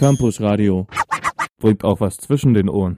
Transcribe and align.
Campus 0.00 0.40
Radio. 0.40 0.86
Bringt 1.58 1.84
auch 1.84 2.00
was 2.00 2.16
zwischen 2.16 2.54
den 2.54 2.70
Ohren. 2.70 2.96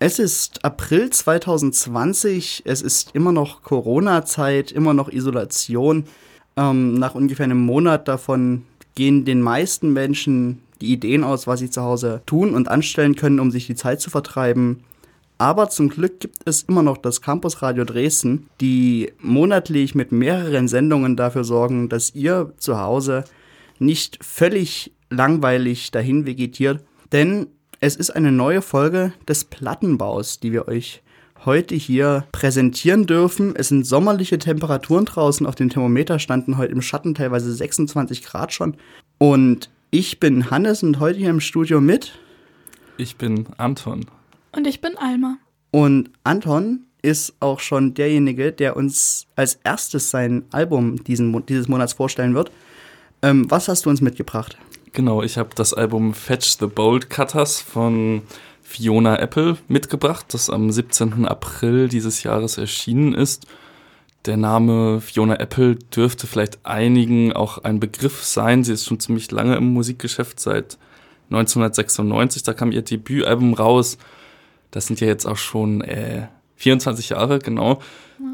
Es 0.00 0.18
ist 0.18 0.62
April 0.66 1.08
2020, 1.08 2.64
es 2.66 2.82
ist 2.82 3.14
immer 3.14 3.32
noch 3.32 3.62
Corona-Zeit, 3.62 4.70
immer 4.70 4.92
noch 4.92 5.08
Isolation. 5.08 6.04
Ähm, 6.58 6.92
nach 6.92 7.14
ungefähr 7.14 7.44
einem 7.44 7.64
Monat 7.64 8.06
davon 8.06 8.66
gehen 8.96 9.24
den 9.24 9.40
meisten 9.40 9.94
Menschen 9.94 10.60
die 10.82 10.92
Ideen 10.92 11.24
aus, 11.24 11.46
was 11.46 11.60
sie 11.60 11.70
zu 11.70 11.80
Hause 11.80 12.20
tun 12.26 12.52
und 12.54 12.68
anstellen 12.68 13.16
können, 13.16 13.40
um 13.40 13.50
sich 13.50 13.66
die 13.66 13.74
Zeit 13.74 14.02
zu 14.02 14.10
vertreiben. 14.10 14.84
Aber 15.38 15.70
zum 15.70 15.88
Glück 15.88 16.20
gibt 16.20 16.40
es 16.44 16.64
immer 16.64 16.82
noch 16.82 16.98
das 16.98 17.22
Campus 17.22 17.62
Radio 17.62 17.84
Dresden, 17.84 18.50
die 18.60 19.10
monatlich 19.20 19.94
mit 19.94 20.12
mehreren 20.12 20.68
Sendungen 20.68 21.16
dafür 21.16 21.44
sorgen, 21.44 21.88
dass 21.88 22.14
ihr 22.14 22.52
zu 22.58 22.78
Hause 22.78 23.24
nicht 23.78 24.22
völlig 24.22 24.92
langweilig 25.12 25.90
dahin 25.90 26.26
vegetiert. 26.26 26.84
Denn 27.12 27.48
es 27.80 27.96
ist 27.96 28.10
eine 28.10 28.32
neue 28.32 28.62
Folge 28.62 29.12
des 29.28 29.44
Plattenbaus, 29.44 30.40
die 30.40 30.52
wir 30.52 30.68
euch 30.68 31.02
heute 31.44 31.74
hier 31.74 32.26
präsentieren 32.32 33.06
dürfen. 33.06 33.54
Es 33.56 33.68
sind 33.68 33.86
sommerliche 33.86 34.38
Temperaturen 34.38 35.04
draußen. 35.04 35.46
Auf 35.46 35.54
dem 35.54 35.68
Thermometer 35.68 36.18
standen 36.18 36.56
heute 36.58 36.72
im 36.72 36.82
Schatten 36.82 37.14
teilweise 37.14 37.52
26 37.52 38.22
Grad 38.22 38.52
schon. 38.52 38.76
Und 39.18 39.70
ich 39.90 40.20
bin 40.20 40.50
Hannes 40.50 40.82
und 40.82 41.00
heute 41.00 41.18
hier 41.18 41.30
im 41.30 41.40
Studio 41.40 41.80
mit. 41.80 42.12
Ich 42.96 43.16
bin 43.16 43.46
Anton. 43.58 44.06
Und 44.52 44.66
ich 44.66 44.80
bin 44.80 44.96
Alma. 44.96 45.38
Und 45.70 46.10
Anton 46.24 46.86
ist 47.02 47.34
auch 47.40 47.58
schon 47.58 47.94
derjenige, 47.94 48.52
der 48.52 48.76
uns 48.76 49.26
als 49.34 49.58
erstes 49.64 50.10
sein 50.10 50.44
Album 50.52 51.02
diesen, 51.02 51.44
dieses 51.46 51.66
Monats 51.66 51.94
vorstellen 51.94 52.34
wird. 52.34 52.52
Ähm, 53.22 53.50
was 53.50 53.68
hast 53.68 53.86
du 53.86 53.90
uns 53.90 54.00
mitgebracht? 54.00 54.56
Genau, 54.92 55.22
ich 55.22 55.38
habe 55.38 55.50
das 55.54 55.72
Album 55.72 56.12
Fetch 56.12 56.58
the 56.58 56.66
Bold 56.66 57.08
Cutters 57.08 57.62
von 57.62 58.22
Fiona 58.60 59.18
Apple 59.18 59.56
mitgebracht, 59.66 60.26
das 60.34 60.50
am 60.50 60.70
17. 60.70 61.24
April 61.24 61.88
dieses 61.88 62.22
Jahres 62.22 62.58
erschienen 62.58 63.14
ist. 63.14 63.46
Der 64.26 64.36
Name 64.36 65.00
Fiona 65.00 65.40
Apple 65.40 65.76
dürfte 65.76 66.26
vielleicht 66.26 66.64
einigen 66.66 67.32
auch 67.32 67.58
ein 67.64 67.80
Begriff 67.80 68.22
sein. 68.22 68.64
Sie 68.64 68.74
ist 68.74 68.84
schon 68.84 69.00
ziemlich 69.00 69.30
lange 69.30 69.56
im 69.56 69.72
Musikgeschäft, 69.72 70.38
seit 70.38 70.76
1996. 71.30 72.42
Da 72.42 72.52
kam 72.52 72.70
ihr 72.70 72.82
Debütalbum 72.82 73.54
raus. 73.54 73.96
Das 74.72 74.86
sind 74.86 75.00
ja 75.00 75.06
jetzt 75.06 75.24
auch 75.26 75.38
schon 75.38 75.80
äh, 75.80 76.28
24 76.56 77.08
Jahre, 77.08 77.38
genau. 77.38 77.80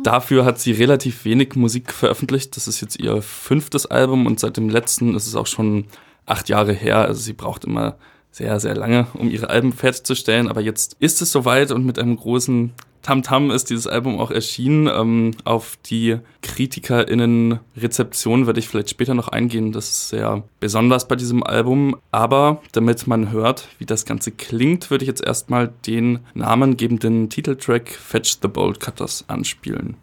Dafür 0.02 0.44
hat 0.44 0.58
sie 0.58 0.72
relativ 0.72 1.24
wenig 1.24 1.54
Musik 1.54 1.92
veröffentlicht. 1.92 2.56
Das 2.56 2.66
ist 2.66 2.80
jetzt 2.80 2.98
ihr 2.98 3.22
fünftes 3.22 3.86
Album 3.86 4.26
und 4.26 4.40
seit 4.40 4.56
dem 4.56 4.68
letzten 4.68 5.14
ist 5.14 5.28
es 5.28 5.36
auch 5.36 5.46
schon 5.46 5.86
acht 6.28 6.48
Jahre 6.48 6.72
her. 6.72 6.98
Also 6.98 7.20
sie 7.20 7.32
braucht 7.32 7.64
immer 7.64 7.96
sehr, 8.30 8.60
sehr 8.60 8.74
lange, 8.74 9.06
um 9.14 9.30
ihre 9.30 9.50
Alben 9.50 9.72
fertigzustellen. 9.72 10.48
Aber 10.48 10.60
jetzt 10.60 10.96
ist 11.00 11.20
es 11.22 11.32
soweit 11.32 11.72
und 11.72 11.84
mit 11.84 11.98
einem 11.98 12.14
großen 12.16 12.72
Tamtam 13.02 13.48
-Tam 13.48 13.54
ist 13.54 13.70
dieses 13.70 13.86
Album 13.86 14.20
auch 14.20 14.30
erschienen. 14.30 14.86
Ähm, 14.86 15.30
auf 15.44 15.78
die 15.86 16.18
KritikerInnen-Rezeption 16.42 18.46
werde 18.46 18.60
ich 18.60 18.68
vielleicht 18.68 18.90
später 18.90 19.14
noch 19.14 19.28
eingehen. 19.28 19.72
Das 19.72 19.88
ist 19.88 20.10
sehr 20.10 20.42
besonders 20.60 21.08
bei 21.08 21.16
diesem 21.16 21.42
Album. 21.42 21.96
Aber 22.10 22.60
damit 22.72 23.06
man 23.06 23.32
hört, 23.32 23.68
wie 23.78 23.86
das 23.86 24.04
Ganze 24.04 24.30
klingt, 24.30 24.90
würde 24.90 25.04
ich 25.04 25.08
jetzt 25.08 25.24
erstmal 25.24 25.72
den 25.86 26.18
namengebenden 26.34 27.30
Titeltrack 27.30 27.88
Fetch 27.88 28.38
the 28.42 28.48
Bolt 28.48 28.80
Cutters 28.80 29.24
anspielen. 29.28 29.96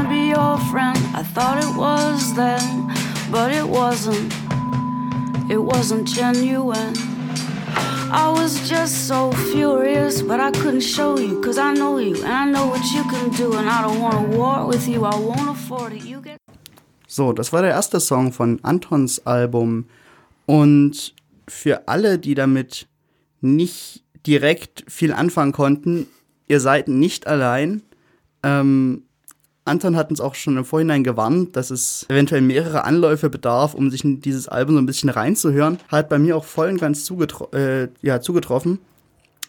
To 0.00 0.08
be 0.08 0.28
your 0.28 0.56
friend. 0.70 0.96
I 1.14 1.22
thought 1.22 1.58
it 1.58 1.76
was 1.76 2.34
then, 2.34 2.88
but 3.30 3.52
it 3.52 3.66
wasn't. 3.66 4.32
It 5.50 5.58
wasn't 5.58 6.08
genuine. 6.08 6.94
I 8.10 8.32
was 8.34 8.66
just 8.66 9.06
so 9.06 9.30
furious, 9.52 10.22
but 10.22 10.40
I 10.40 10.52
couldn't 10.52 10.80
show 10.80 11.18
you, 11.18 11.38
cause 11.42 11.58
I 11.58 11.74
know 11.74 11.98
you, 11.98 12.16
and 12.24 12.32
I 12.32 12.46
know 12.46 12.66
what 12.68 12.82
you 12.94 13.04
can 13.04 13.28
do, 13.36 13.52
and 13.58 13.68
I 13.68 13.82
don't 13.82 14.00
wanna 14.00 14.26
war 14.36 14.66
with 14.66 14.88
you, 14.88 15.04
I 15.04 15.16
won't 15.16 15.50
afford 15.50 15.92
it. 15.92 16.04
You 16.04 16.22
get. 16.22 16.38
So, 17.06 17.34
das 17.34 17.52
war 17.52 17.60
der 17.60 17.72
erste 17.72 18.00
Song 18.00 18.32
von 18.32 18.58
Antons 18.62 19.26
Album. 19.26 19.84
Und 20.46 21.14
für 21.46 21.88
alle, 21.88 22.18
die 22.18 22.34
damit 22.34 22.88
nicht 23.42 24.02
direkt 24.26 24.84
viel 24.88 25.12
anfangen 25.12 25.52
konnten, 25.52 26.06
ihr 26.48 26.60
seid 26.60 26.88
nicht 26.88 27.26
allein. 27.26 27.82
Ähm, 28.42 29.02
Anton 29.70 29.96
hat 29.96 30.10
uns 30.10 30.20
auch 30.20 30.34
schon 30.34 30.56
im 30.56 30.64
Vorhinein 30.64 31.04
gewarnt, 31.04 31.56
dass 31.56 31.70
es 31.70 32.04
eventuell 32.08 32.40
mehrere 32.40 32.84
Anläufe 32.84 33.30
bedarf, 33.30 33.74
um 33.74 33.90
sich 33.90 34.04
in 34.04 34.20
dieses 34.20 34.48
Album 34.48 34.74
so 34.74 34.82
ein 34.82 34.86
bisschen 34.86 35.08
reinzuhören. 35.08 35.78
Hat 35.88 36.08
bei 36.08 36.18
mir 36.18 36.36
auch 36.36 36.44
voll 36.44 36.68
und 36.68 36.80
ganz 36.80 37.04
zugetro 37.04 37.48
äh, 37.52 37.88
ja, 38.02 38.20
zugetroffen. 38.20 38.80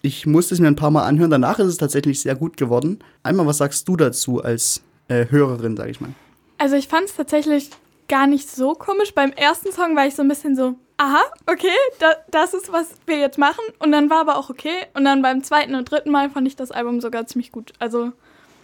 Ich 0.03 0.25
musste 0.25 0.53
es 0.53 0.59
mir 0.59 0.67
ein 0.67 0.75
paar 0.75 0.91
Mal 0.91 1.05
anhören. 1.05 1.31
Danach 1.31 1.59
ist 1.59 1.67
es 1.67 1.77
tatsächlich 1.77 2.21
sehr 2.21 2.35
gut 2.35 2.55
geworden. 2.55 2.99
Einmal, 3.23 3.47
was 3.47 3.57
sagst 3.57 3.87
du 3.87 3.97
dazu 3.97 4.43
als 4.43 4.81
äh, 5.07 5.25
Hörerin, 5.29 5.75
sag 5.75 5.89
ich 5.89 5.99
mal? 5.99 6.11
Also 6.57 6.75
ich 6.75 6.87
fand 6.87 7.05
es 7.05 7.15
tatsächlich 7.15 7.71
gar 8.07 8.27
nicht 8.27 8.49
so 8.49 8.73
komisch. 8.73 9.13
Beim 9.15 9.31
ersten 9.31 9.71
Song 9.71 9.95
war 9.95 10.05
ich 10.05 10.15
so 10.15 10.21
ein 10.21 10.27
bisschen 10.27 10.55
so, 10.55 10.75
aha, 10.97 11.21
okay, 11.47 11.67
da, 11.99 12.13
das 12.29 12.53
ist, 12.53 12.71
was 12.71 12.89
wir 13.07 13.17
jetzt 13.17 13.39
machen. 13.39 13.63
Und 13.79 13.91
dann 13.91 14.09
war 14.11 14.21
aber 14.21 14.37
auch 14.37 14.51
okay. 14.51 14.85
Und 14.93 15.05
dann 15.05 15.23
beim 15.23 15.43
zweiten 15.43 15.73
und 15.73 15.89
dritten 15.89 16.11
Mal 16.11 16.29
fand 16.29 16.47
ich 16.47 16.55
das 16.55 16.71
Album 16.71 17.01
sogar 17.01 17.25
ziemlich 17.25 17.51
gut. 17.51 17.73
Also 17.79 18.11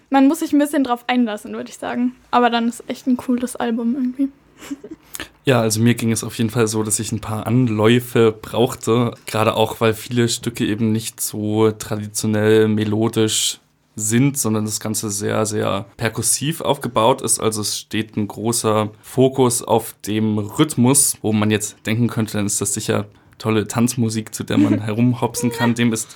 man 0.09 0.27
muss 0.27 0.39
sich 0.39 0.53
ein 0.53 0.59
bisschen 0.59 0.83
drauf 0.83 1.03
einlassen, 1.07 1.53
würde 1.53 1.69
ich 1.69 1.77
sagen. 1.77 2.15
Aber 2.31 2.49
dann 2.49 2.67
ist 2.67 2.83
echt 2.87 3.07
ein 3.07 3.17
cooles 3.17 3.55
Album 3.55 3.95
irgendwie. 3.95 4.29
Ja, 5.45 5.61
also 5.61 5.79
mir 5.79 5.95
ging 5.95 6.11
es 6.11 6.23
auf 6.23 6.37
jeden 6.37 6.49
Fall 6.49 6.67
so, 6.67 6.83
dass 6.83 6.99
ich 6.99 7.11
ein 7.11 7.21
paar 7.21 7.47
Anläufe 7.47 8.33
brauchte, 8.33 9.13
gerade 9.27 9.55
auch, 9.55 9.79
weil 9.79 9.93
viele 9.93 10.27
Stücke 10.27 10.65
eben 10.65 10.91
nicht 10.91 11.21
so 11.21 11.71
traditionell 11.71 12.67
melodisch 12.67 13.59
sind, 13.95 14.37
sondern 14.37 14.65
das 14.65 14.79
Ganze 14.79 15.09
sehr, 15.09 15.45
sehr 15.45 15.85
perkussiv 15.97 16.61
aufgebaut 16.61 17.21
ist. 17.21 17.39
Also 17.39 17.61
es 17.61 17.79
steht 17.79 18.15
ein 18.15 18.27
großer 18.27 18.91
Fokus 19.01 19.63
auf 19.63 19.95
dem 20.05 20.37
Rhythmus, 20.37 21.17
wo 21.21 21.33
man 21.33 21.49
jetzt 21.49 21.77
denken 21.85 22.07
könnte, 22.07 22.33
dann 22.33 22.45
ist 22.45 22.61
das 22.61 22.73
sicher 22.73 23.07
tolle 23.37 23.67
Tanzmusik, 23.67 24.35
zu 24.35 24.43
der 24.43 24.57
man 24.57 24.79
herumhopsen 24.81 25.51
kann. 25.51 25.75
Dem 25.75 25.93
ist 25.93 26.15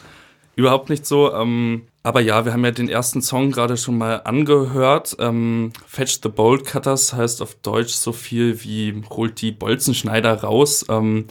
überhaupt 0.55 0.89
nicht 0.89 1.05
so. 1.05 1.33
Ähm, 1.33 1.83
aber 2.03 2.19
ja, 2.19 2.45
wir 2.45 2.53
haben 2.53 2.65
ja 2.65 2.71
den 2.71 2.89
ersten 2.89 3.21
Song 3.21 3.51
gerade 3.51 3.77
schon 3.77 3.97
mal 3.97 4.21
angehört. 4.23 5.15
Ähm, 5.19 5.71
Fetch 5.85 6.19
the 6.23 6.29
Bolt 6.29 6.65
Cutters 6.65 7.13
heißt 7.13 7.41
auf 7.41 7.55
Deutsch 7.55 7.93
so 7.93 8.11
viel 8.11 8.63
wie 8.63 9.03
holt 9.09 9.41
die 9.41 9.51
Bolzenschneider 9.51 10.41
raus. 10.41 10.85
Ähm, 10.89 11.25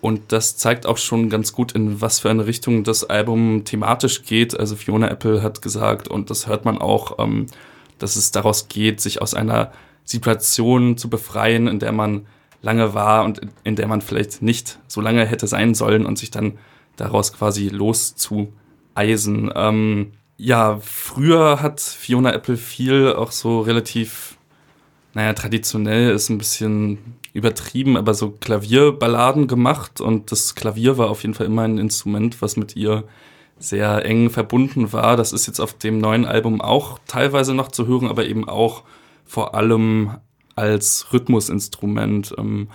und 0.00 0.30
das 0.30 0.56
zeigt 0.56 0.86
auch 0.86 0.98
schon 0.98 1.28
ganz 1.28 1.52
gut, 1.52 1.72
in 1.72 2.00
was 2.00 2.20
für 2.20 2.30
eine 2.30 2.46
Richtung 2.46 2.84
das 2.84 3.02
Album 3.02 3.64
thematisch 3.64 4.22
geht. 4.22 4.58
Also 4.58 4.76
Fiona 4.76 5.08
Apple 5.08 5.42
hat 5.42 5.60
gesagt, 5.60 6.06
und 6.06 6.30
das 6.30 6.46
hört 6.46 6.64
man 6.64 6.78
auch, 6.78 7.18
ähm, 7.18 7.46
dass 7.98 8.14
es 8.14 8.30
daraus 8.30 8.68
geht, 8.68 9.00
sich 9.00 9.20
aus 9.20 9.34
einer 9.34 9.72
Situation 10.04 10.96
zu 10.96 11.10
befreien, 11.10 11.66
in 11.66 11.80
der 11.80 11.90
man 11.90 12.26
lange 12.62 12.94
war 12.94 13.24
und 13.24 13.40
in 13.64 13.74
der 13.74 13.88
man 13.88 14.02
vielleicht 14.02 14.40
nicht 14.42 14.78
so 14.86 15.00
lange 15.00 15.26
hätte 15.26 15.48
sein 15.48 15.74
sollen 15.74 16.06
und 16.06 16.16
sich 16.16 16.30
dann 16.30 16.58
daraus 16.94 17.32
quasi 17.32 17.68
loszueisen. 18.96 19.52
Ähm, 19.54 20.12
ja, 20.36 20.78
früher 20.80 21.62
hat 21.62 21.80
Fiona 21.80 22.32
Apple 22.32 22.56
viel 22.56 23.14
auch 23.14 23.32
so 23.32 23.60
relativ, 23.60 24.36
naja, 25.14 25.32
traditionell 25.32 26.10
ist 26.10 26.28
ein 26.28 26.38
bisschen 26.38 26.98
übertrieben, 27.32 27.96
aber 27.96 28.14
so 28.14 28.30
Klavierballaden 28.30 29.46
gemacht 29.46 30.00
und 30.00 30.32
das 30.32 30.54
Klavier 30.54 30.98
war 30.98 31.10
auf 31.10 31.22
jeden 31.22 31.34
Fall 31.34 31.46
immer 31.46 31.62
ein 31.62 31.78
Instrument, 31.78 32.40
was 32.42 32.56
mit 32.56 32.76
ihr 32.76 33.04
sehr 33.58 34.04
eng 34.04 34.28
verbunden 34.30 34.92
war. 34.92 35.16
Das 35.16 35.32
ist 35.32 35.46
jetzt 35.46 35.60
auf 35.60 35.74
dem 35.74 35.98
neuen 35.98 36.26
Album 36.26 36.60
auch 36.60 36.98
teilweise 37.06 37.54
noch 37.54 37.68
zu 37.68 37.86
hören, 37.86 38.08
aber 38.08 38.26
eben 38.26 38.46
auch 38.48 38.82
vor 39.24 39.54
allem 39.54 40.16
als 40.54 41.12
Rhythmusinstrument. 41.12 42.34
Ähm, 42.38 42.68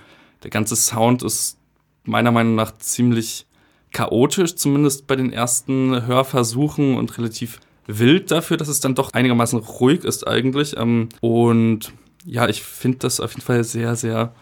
der 0.43 0.49
ganze 0.49 0.75
Sound 0.75 1.21
ist 1.21 1.57
meiner 2.03 2.31
Meinung 2.31 2.55
nach 2.55 2.75
ziemlich 2.77 3.45
chaotisch, 3.91 4.55
zumindest 4.55 5.07
bei 5.07 5.15
den 5.15 5.33
ersten 5.33 6.05
Hörversuchen 6.05 6.95
und 6.95 7.17
relativ 7.17 7.59
wild 7.87 8.31
dafür, 8.31 8.57
dass 8.57 8.67
es 8.67 8.79
dann 8.79 8.95
doch 8.95 9.11
einigermaßen 9.13 9.59
ruhig 9.59 10.03
ist 10.03 10.27
eigentlich. 10.27 10.77
Ähm, 10.77 11.09
und 11.19 11.91
ja, 12.25 12.47
ich 12.47 12.63
finde 12.63 12.99
das 12.99 13.19
auf 13.19 13.31
jeden 13.31 13.41
Fall 13.41 13.63
sehr, 13.63 13.95
sehr 13.95 14.33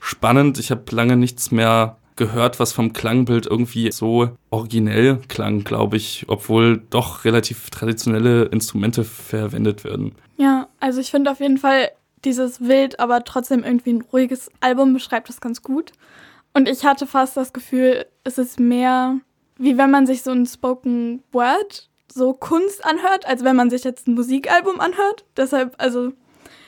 spannend. 0.00 0.58
Ich 0.58 0.70
habe 0.70 0.82
lange 0.90 1.16
nichts 1.16 1.50
mehr 1.50 1.96
gehört, 2.16 2.60
was 2.60 2.72
vom 2.72 2.92
Klangbild 2.92 3.46
irgendwie 3.46 3.92
so 3.92 4.30
originell 4.50 5.20
klang, 5.28 5.64
glaube 5.64 5.96
ich, 5.96 6.24
obwohl 6.28 6.82
doch 6.90 7.24
relativ 7.24 7.70
traditionelle 7.70 8.44
Instrumente 8.46 9.04
verwendet 9.04 9.84
werden. 9.84 10.14
Ja, 10.36 10.68
also 10.80 11.00
ich 11.00 11.10
finde 11.10 11.30
auf 11.30 11.40
jeden 11.40 11.58
Fall 11.58 11.90
dieses 12.24 12.60
wild, 12.60 12.98
aber 13.00 13.24
trotzdem 13.24 13.62
irgendwie 13.62 13.94
ein 13.94 14.02
ruhiges 14.12 14.50
Album 14.60 14.92
beschreibt 14.92 15.28
das 15.28 15.40
ganz 15.40 15.62
gut. 15.62 15.92
Und 16.58 16.68
ich 16.68 16.84
hatte 16.84 17.06
fast 17.06 17.36
das 17.36 17.52
Gefühl, 17.52 18.04
es 18.24 18.36
ist 18.36 18.58
mehr 18.58 19.20
wie 19.58 19.76
wenn 19.76 19.90
man 19.90 20.06
sich 20.06 20.22
so 20.22 20.30
ein 20.30 20.46
Spoken 20.46 21.22
Word, 21.32 21.88
so 22.12 22.32
Kunst 22.32 22.84
anhört, 22.84 23.26
als 23.26 23.44
wenn 23.44 23.56
man 23.56 23.70
sich 23.70 23.84
jetzt 23.84 24.08
ein 24.08 24.14
Musikalbum 24.14 24.80
anhört. 24.80 25.24
Deshalb, 25.36 25.74
also 25.78 26.12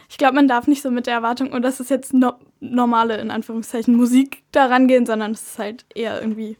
ich 0.08 0.18
glaube, 0.18 0.34
man 0.34 0.48
darf 0.48 0.66
nicht 0.66 0.82
so 0.82 0.90
mit 0.90 1.06
der 1.06 1.14
Erwartung, 1.14 1.52
und 1.52 1.62
das 1.62 1.80
ist 1.80 1.90
jetzt 1.90 2.12
no 2.12 2.34
normale, 2.62 3.18
in 3.18 3.30
Anführungszeichen, 3.30 3.94
Musik 3.96 4.42
da 4.52 4.66
rangehen, 4.66 5.06
sondern 5.06 5.32
es 5.32 5.42
ist 5.42 5.58
halt 5.58 5.86
eher 5.94 6.20
irgendwie 6.20 6.58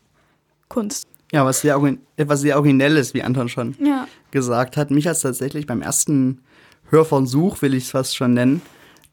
Kunst. 0.68 1.06
Ja, 1.30 1.44
was 1.44 1.60
sehr, 1.60 1.78
etwas 2.16 2.40
sehr 2.40 2.56
Originelles, 2.56 3.12
wie 3.12 3.22
Anton 3.22 3.48
schon 3.48 3.76
Ja. 3.78 4.08
gesagt 4.30 4.76
hat. 4.76 4.90
Mich 4.90 5.06
hat 5.06 5.16
es 5.16 5.22
tatsächlich 5.22 5.66
beim 5.66 5.82
ersten 5.82 6.42
Hörversuch, 6.88 7.60
will 7.62 7.74
ich 7.74 7.84
es 7.84 7.90
fast 7.90 8.16
schon 8.16 8.32
nennen, 8.34 8.62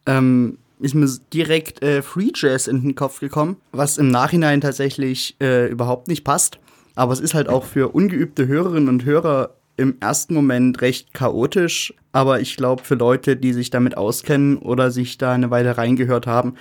ähm, 0.05 0.57
ist 0.79 0.95
mir 0.95 1.07
direkt 1.33 1.81
äh, 1.81 2.01
Free 2.01 2.31
Jazz 2.33 2.67
in 2.67 2.81
den 2.81 2.95
Kopf 2.95 3.19
gekommen, 3.19 3.57
was 3.71 3.97
im 3.97 4.09
Nachhinein 4.09 4.61
tatsächlich 4.61 5.35
äh, 5.41 5.67
überhaupt 5.67 6.07
nicht 6.07 6.23
passt. 6.23 6.59
Aber 6.95 7.13
es 7.13 7.19
ist 7.19 7.33
halt 7.33 7.49
auch 7.49 7.65
für 7.65 7.93
ungeübte 7.93 8.47
Hörerinnen 8.47 8.89
und 8.89 9.05
Hörer 9.05 9.55
im 9.77 9.97
ersten 9.99 10.33
Moment 10.33 10.81
recht 10.81 11.13
chaotisch. 11.13 11.93
Aber 12.11 12.41
ich 12.41 12.57
glaube, 12.57 12.83
für 12.83 12.95
Leute, 12.95 13.37
die 13.37 13.53
sich 13.53 13.69
damit 13.69 13.95
auskennen 13.95 14.57
oder 14.57 14.89
sich 14.89 15.17
da 15.17 15.33
eine 15.33 15.51
Weile 15.51 15.77
reingehört 15.77 16.25
haben, 16.25 16.55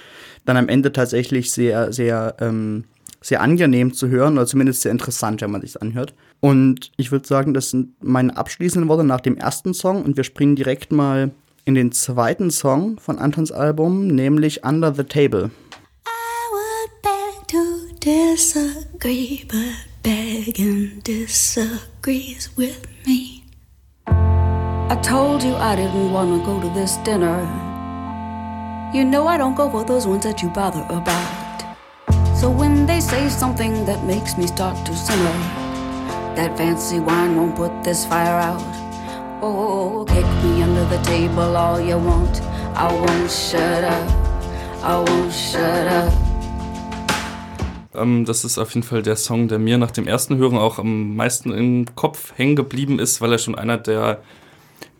dann 0.44 0.58
am 0.58 0.68
Ende 0.68 0.92
tatsächlich 0.92 1.50
sehr, 1.50 1.92
sehr, 1.92 2.36
ähm, 2.40 2.84
sehr 3.22 3.40
angenehm 3.40 3.94
zu 3.94 4.08
hören 4.08 4.34
oder 4.34 4.46
zumindest 4.46 4.82
sehr 4.82 4.92
interessant, 4.92 5.40
wenn 5.40 5.50
man 5.50 5.62
sich 5.62 5.80
anhört. 5.80 6.14
Und 6.40 6.92
ich 6.98 7.10
würde 7.10 7.26
sagen, 7.26 7.54
das 7.54 7.70
sind 7.70 7.94
meine 8.04 8.36
abschließenden 8.36 8.88
Worte 8.88 9.04
nach 9.04 9.22
dem 9.22 9.38
ersten 9.38 9.72
Song 9.72 10.02
und 10.02 10.18
wir 10.18 10.24
springen 10.24 10.54
direkt 10.54 10.92
mal 10.92 11.30
in 11.66 11.74
den 11.74 11.90
zweiten 11.90 12.50
Song 12.50 12.96
von 12.98 13.18
Antons 13.18 13.50
Album, 13.50 14.06
nämlich 14.06 14.64
Under 14.64 14.94
the 14.94 15.02
Table. 15.02 15.50
I 16.06 16.52
would 16.52 17.02
beg 17.02 17.48
to 17.48 17.92
disagree, 18.00 19.44
but 19.48 19.74
begging 20.02 21.02
disagrees 21.02 22.50
with 22.56 22.86
me. 23.04 23.42
I 24.06 24.96
told 25.02 25.42
you 25.42 25.56
I 25.56 25.74
didn't 25.74 26.12
want 26.12 26.40
to 26.40 26.46
go 26.46 26.60
to 26.60 26.72
this 26.72 26.98
dinner. 27.04 27.42
You 28.94 29.04
know 29.04 29.26
I 29.26 29.36
don't 29.36 29.56
go 29.56 29.68
for 29.68 29.84
those 29.84 30.06
ones 30.06 30.22
that 30.22 30.40
you 30.42 30.50
bother 30.50 30.86
about. 30.88 31.64
So 32.36 32.48
when 32.48 32.86
they 32.86 33.00
say 33.00 33.28
something 33.28 33.84
that 33.86 34.04
makes 34.04 34.38
me 34.38 34.46
start 34.46 34.76
to 34.86 34.94
simmer, 34.94 35.36
that 36.36 36.56
fancy 36.56 37.00
wine 37.00 37.34
won't 37.36 37.56
put 37.56 37.82
this 37.82 38.06
fire 38.06 38.38
out. 38.38 38.85
Oh, 39.42 40.06
kick 40.08 40.24
me 40.42 40.62
under 40.62 40.86
the 40.86 40.96
table 41.04 41.56
all 41.56 41.78
you 41.78 41.98
want. 41.98 42.40
I 42.74 42.90
won't 42.90 43.30
shut 43.30 43.84
up. 43.84 44.10
I 44.82 44.96
won't 44.96 45.30
shut 45.30 45.86
up. 45.88 46.12
Ähm, 47.94 48.24
das 48.24 48.44
ist 48.44 48.58
auf 48.58 48.74
jeden 48.74 48.82
Fall 48.82 49.02
der 49.02 49.16
Song, 49.16 49.48
der 49.48 49.58
mir 49.58 49.76
nach 49.76 49.90
dem 49.90 50.06
ersten 50.06 50.38
Hören 50.38 50.56
auch 50.56 50.78
am 50.78 51.16
meisten 51.16 51.52
im 51.52 51.84
Kopf 51.94 52.32
hängen 52.36 52.56
geblieben 52.56 52.98
ist, 52.98 53.20
weil 53.20 53.32
er 53.32 53.38
schon 53.38 53.54
einer 53.54 53.76
der 53.76 54.22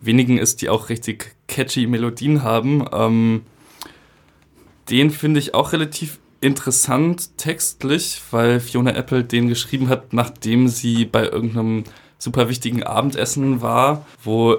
wenigen 0.01 0.37
ist, 0.37 0.61
die 0.61 0.69
auch 0.69 0.89
richtig 0.89 1.35
catchy 1.47 1.87
Melodien 1.87 2.43
haben. 2.43 2.85
Ähm, 2.93 3.41
den 4.91 5.09
finde 5.09 5.39
ich 5.39 5.55
auch 5.55 5.73
relativ 5.73 6.19
interessant 6.41 7.37
textlich, 7.37 8.21
weil 8.29 8.59
Fiona 8.59 8.91
Apple 8.91 9.23
den 9.23 9.47
geschrieben 9.47 9.89
hat, 9.89 10.13
nachdem 10.13 10.67
sie 10.67 11.05
bei 11.05 11.23
irgendeinem 11.23 11.85
super 12.17 12.49
wichtigen 12.49 12.83
Abendessen 12.83 13.61
war, 13.61 14.05
wo 14.23 14.57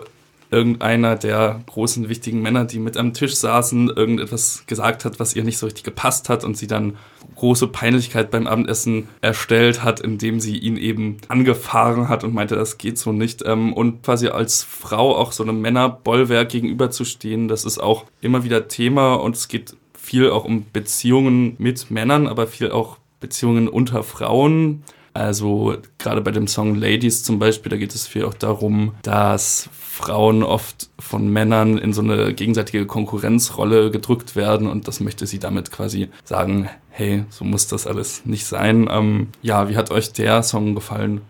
irgendeiner 0.50 1.16
der 1.16 1.60
großen 1.66 2.08
wichtigen 2.08 2.40
Männer, 2.40 2.64
die 2.64 2.78
mit 2.78 2.96
am 2.96 3.12
Tisch 3.12 3.34
saßen, 3.36 3.90
irgendetwas 3.90 4.64
gesagt 4.66 5.04
hat, 5.04 5.20
was 5.20 5.36
ihr 5.36 5.44
nicht 5.44 5.58
so 5.58 5.66
richtig 5.66 5.84
gepasst 5.84 6.28
hat 6.28 6.44
und 6.44 6.56
sie 6.56 6.66
dann 6.66 6.96
große 7.36 7.68
Peinlichkeit 7.68 8.30
beim 8.30 8.46
Abendessen 8.46 9.08
erstellt 9.20 9.84
hat, 9.84 10.00
indem 10.00 10.40
sie 10.40 10.56
ihn 10.56 10.76
eben 10.76 11.18
angefahren 11.28 12.08
hat 12.08 12.24
und 12.24 12.34
meinte, 12.34 12.56
das 12.56 12.78
geht 12.78 12.98
so 12.98 13.12
nicht. 13.12 13.44
Ähm, 13.46 13.72
und 13.72 14.02
quasi 14.02 14.28
als 14.28 14.62
Frau 14.62 15.14
auch 15.16 15.32
so 15.32 15.42
einem 15.42 15.60
Männerbollwerk 15.60 16.48
gegenüberzustehen, 16.48 17.48
das 17.48 17.64
ist 17.64 17.78
auch 17.78 18.06
immer 18.20 18.42
wieder 18.42 18.68
Thema 18.68 19.14
und 19.14 19.36
es 19.36 19.48
geht 19.48 19.76
viel 19.94 20.30
auch 20.30 20.44
um 20.44 20.64
Beziehungen 20.72 21.54
mit 21.58 21.90
Männern, 21.90 22.26
aber 22.26 22.46
viel 22.46 22.70
auch 22.70 22.96
Beziehungen 23.20 23.68
unter 23.68 24.02
Frauen. 24.02 24.82
Also 25.14 25.76
gerade 25.98 26.20
bei 26.20 26.30
dem 26.30 26.46
Song 26.46 26.74
Ladies 26.74 27.24
zum 27.24 27.38
Beispiel, 27.38 27.70
da 27.70 27.76
geht 27.76 27.94
es 27.94 28.06
viel 28.06 28.24
auch 28.24 28.34
darum, 28.34 28.94
dass 29.02 29.68
Frauen 29.72 30.42
oft 30.42 30.90
von 30.98 31.28
Männern 31.28 31.76
in 31.76 31.92
so 31.92 32.02
eine 32.02 32.32
gegenseitige 32.32 32.86
Konkurrenzrolle 32.86 33.90
gedrückt 33.90 34.36
werden 34.36 34.68
und 34.68 34.86
das 34.86 35.00
möchte 35.00 35.26
sie 35.26 35.38
damit 35.38 35.72
quasi 35.72 36.08
sagen, 36.24 36.68
hey, 36.90 37.24
so 37.30 37.44
muss 37.44 37.66
das 37.66 37.86
alles 37.86 38.24
nicht 38.26 38.46
sein. 38.46 38.88
Ähm, 38.90 39.28
ja, 39.42 39.68
wie 39.68 39.76
hat 39.76 39.90
euch 39.90 40.12
der 40.12 40.42
Song 40.42 40.74
gefallen? 40.74 41.20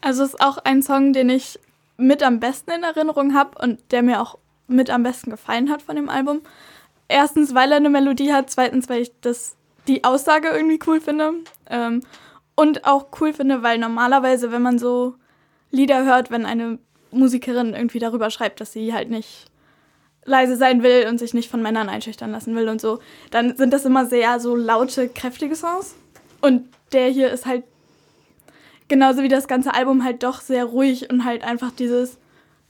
Also 0.00 0.22
es 0.22 0.30
ist 0.30 0.40
auch 0.40 0.58
ein 0.58 0.82
Song, 0.82 1.12
den 1.12 1.30
ich 1.30 1.58
mit 1.96 2.22
am 2.22 2.40
besten 2.40 2.70
in 2.70 2.82
Erinnerung 2.82 3.34
habe 3.34 3.58
und 3.62 3.80
der 3.90 4.02
mir 4.02 4.20
auch 4.22 4.38
mit 4.68 4.88
am 4.90 5.02
besten 5.02 5.30
gefallen 5.30 5.70
hat 5.70 5.82
von 5.82 5.96
dem 5.96 6.08
Album. 6.08 6.42
Erstens, 7.08 7.54
weil 7.54 7.72
er 7.72 7.78
eine 7.78 7.90
Melodie 7.90 8.32
hat, 8.32 8.50
zweitens, 8.50 8.88
weil 8.88 9.02
ich 9.02 9.12
das, 9.20 9.56
die 9.88 10.04
Aussage 10.04 10.48
irgendwie 10.48 10.78
cool 10.86 11.00
finde. 11.00 11.32
Ähm, 11.68 12.02
und 12.54 12.84
auch 12.84 13.08
cool 13.20 13.32
finde, 13.32 13.62
weil 13.62 13.78
normalerweise, 13.78 14.52
wenn 14.52 14.62
man 14.62 14.78
so 14.78 15.14
Lieder 15.70 16.04
hört, 16.04 16.30
wenn 16.30 16.46
eine 16.46 16.78
Musikerin 17.10 17.74
irgendwie 17.74 17.98
darüber 17.98 18.30
schreibt, 18.30 18.60
dass 18.60 18.72
sie 18.72 18.92
halt 18.92 19.10
nicht 19.10 19.46
leise 20.24 20.56
sein 20.56 20.82
will 20.82 21.06
und 21.08 21.18
sich 21.18 21.34
nicht 21.34 21.50
von 21.50 21.62
Männern 21.62 21.88
einschüchtern 21.88 22.30
lassen 22.30 22.54
will 22.54 22.68
und 22.68 22.80
so, 22.80 23.00
dann 23.30 23.56
sind 23.56 23.72
das 23.72 23.84
immer 23.84 24.06
sehr 24.06 24.38
so 24.40 24.54
laute, 24.54 25.08
kräftige 25.08 25.56
Songs. 25.56 25.94
Und 26.40 26.68
der 26.92 27.08
hier 27.08 27.30
ist 27.30 27.46
halt 27.46 27.64
genauso 28.88 29.22
wie 29.22 29.28
das 29.28 29.48
ganze 29.48 29.74
Album 29.74 30.04
halt 30.04 30.22
doch 30.22 30.40
sehr 30.40 30.64
ruhig 30.64 31.10
und 31.10 31.24
halt 31.24 31.42
einfach 31.44 31.70
dieses, 31.70 32.18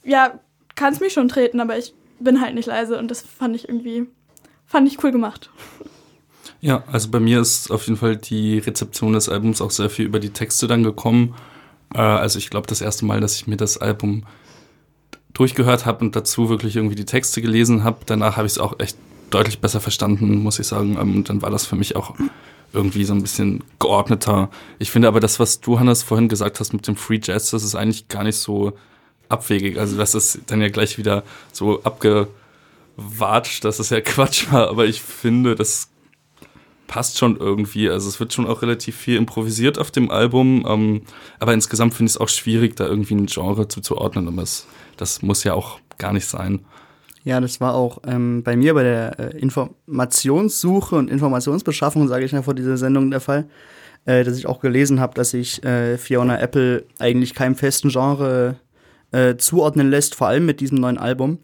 ja, 0.05 0.39
kannst 0.77 1.01
mich 1.01 1.13
schon 1.13 1.29
treten, 1.29 1.61
aber 1.61 1.77
ich 1.79 1.95
bin 2.21 2.41
halt 2.41 2.55
nicht 2.55 2.67
leise 2.67 2.99
und 2.99 3.11
das 3.11 3.23
fand 3.23 3.57
ich 3.57 3.69
irgendwie, 3.69 4.07
fand 4.67 4.87
ich 4.87 5.03
cool 5.03 5.11
gemacht. 5.11 5.51
Ja, 6.61 6.85
also 6.91 7.09
bei 7.09 7.21
mir 7.21 7.41
ist 7.41 7.71
auf 7.71 7.87
jeden 7.87 7.99
Fall 7.99 8.17
die 8.17 8.59
Rezeption 8.59 9.15
des 9.15 9.29
Albums 9.29 9.61
auch 9.61 9.71
sehr 9.71 9.91
viel 9.91 10.05
über 10.05 10.21
die 10.21 10.31
Texte 10.31 10.67
dann 10.67 10.83
gekommen. 10.83 11.35
Äh, 11.95 12.01
also 12.01 12.39
ich 12.39 12.51
glaube, 12.51 12.67
das 12.67 12.81
erste 12.81 13.05
Mal, 13.05 13.21
dass 13.21 13.37
ich 13.37 13.47
mir 13.47 13.57
das 13.57 13.79
Album 13.79 14.25
durchgehört 15.33 15.87
habe 15.87 16.05
und 16.05 16.17
dazu 16.17 16.49
wirklich 16.49 16.77
irgendwie 16.77 16.97
die 16.97 17.05
Texte 17.05 17.41
gelesen 17.41 17.85
habe, 17.85 17.99
danach 18.05 18.37
habe 18.37 18.47
ich 18.47 18.55
es 18.55 18.59
auch 18.59 18.79
echt 18.79 18.97
deutlich 19.31 19.61
besser 19.61 19.81
verstanden, 19.81 20.43
muss 20.43 20.59
ich 20.59 20.67
sagen. 20.67 20.99
Ähm, 21.01 21.17
und 21.17 21.29
dann 21.29 21.43
war 21.43 21.51
das 21.51 21.67
für 21.67 21.77
mich 21.77 21.97
auch 21.97 22.15
irgendwie 22.73 23.05
so 23.05 23.15
ein 23.15 23.23
bisschen 23.23 23.65
geordneter. 23.79 24.51
Ich 24.79 24.91
finde 24.91 25.09
aber 25.09 25.21
das, 25.21 25.41
was 25.41 25.61
du, 25.61 25.81
Hannes, 25.81 26.03
vorhin 26.03 26.29
gesagt 26.29 26.61
hast 26.61 26.73
mit 26.73 26.87
dem 26.87 26.97
Free 26.97 27.21
Jazz, 27.23 27.51
das 27.51 27.65
ist 27.65 27.75
eigentlich 27.75 28.09
gar 28.09 28.25
nicht 28.25 28.37
so 28.37 28.73
abwegig. 29.29 29.79
Also 29.79 29.97
das 29.97 30.15
ist 30.15 30.41
dann 30.47 30.61
ja 30.61 30.69
gleich 30.69 30.99
wieder 30.99 31.25
so 31.53 31.83
abgewatscht, 31.83 33.65
dass 33.65 33.79
es 33.79 33.91
ja 33.91 34.01
Quatsch 34.05 34.53
war, 34.53 34.69
aber 34.69 34.87
ich 34.87 35.01
finde, 35.03 35.55
das 35.55 35.90
passt 36.91 37.19
schon 37.19 37.37
irgendwie. 37.37 37.89
Also 37.89 38.09
es 38.09 38.19
wird 38.19 38.33
schon 38.33 38.47
auch 38.47 38.63
relativ 38.63 38.97
viel 38.97 39.17
improvisiert 39.17 39.79
auf 39.79 39.93
dem 39.93 40.11
Album, 40.11 40.67
ähm, 40.69 41.03
aber 41.39 41.55
insgesamt 41.55 41.95
finde 41.95 42.11
ich 42.11 42.17
es 42.17 42.21
auch 42.21 42.29
schwierig, 42.29 42.75
da 42.75 42.85
irgendwie 42.85 43.15
ein 43.15 43.27
Genre 43.27 43.69
zuzuordnen. 43.69 44.27
Aber 44.27 44.43
es, 44.43 44.67
das 44.97 45.23
muss 45.23 45.45
ja 45.45 45.55
auch 45.55 45.79
gar 45.99 46.13
nicht 46.13 46.27
sein. 46.27 46.65
Ja, 47.23 47.41
das 47.41 47.61
war 47.61 47.75
auch 47.75 47.99
ähm, 48.09 48.43
bei 48.43 48.57
mir 48.57 48.75
bei 48.75 48.83
der 48.83 49.21
äh, 49.21 49.39
Informationssuche 49.39 50.97
und 50.97 51.11
Informationsbeschaffung, 51.11 52.09
sage 52.09 52.25
ich 52.25 52.33
mal, 52.33 52.43
vor 52.43 52.55
dieser 52.55 52.77
Sendung 52.77 53.13
der 53.13 53.21
Fall, 53.21 53.49
äh, 54.05 54.25
dass 54.25 54.37
ich 54.37 54.47
auch 54.47 54.59
gelesen 54.59 54.99
habe, 54.99 55.15
dass 55.15 55.31
sich 55.31 55.63
äh, 55.63 55.97
Fiona 55.97 56.41
Apple 56.41 56.87
eigentlich 56.99 57.35
keinem 57.35 57.55
festen 57.55 57.91
Genre 57.91 58.57
äh, 59.13 59.37
zuordnen 59.37 59.91
lässt, 59.91 60.17
vor 60.17 60.27
allem 60.27 60.45
mit 60.45 60.59
diesem 60.61 60.79
neuen 60.79 60.99
Album. 60.99 61.39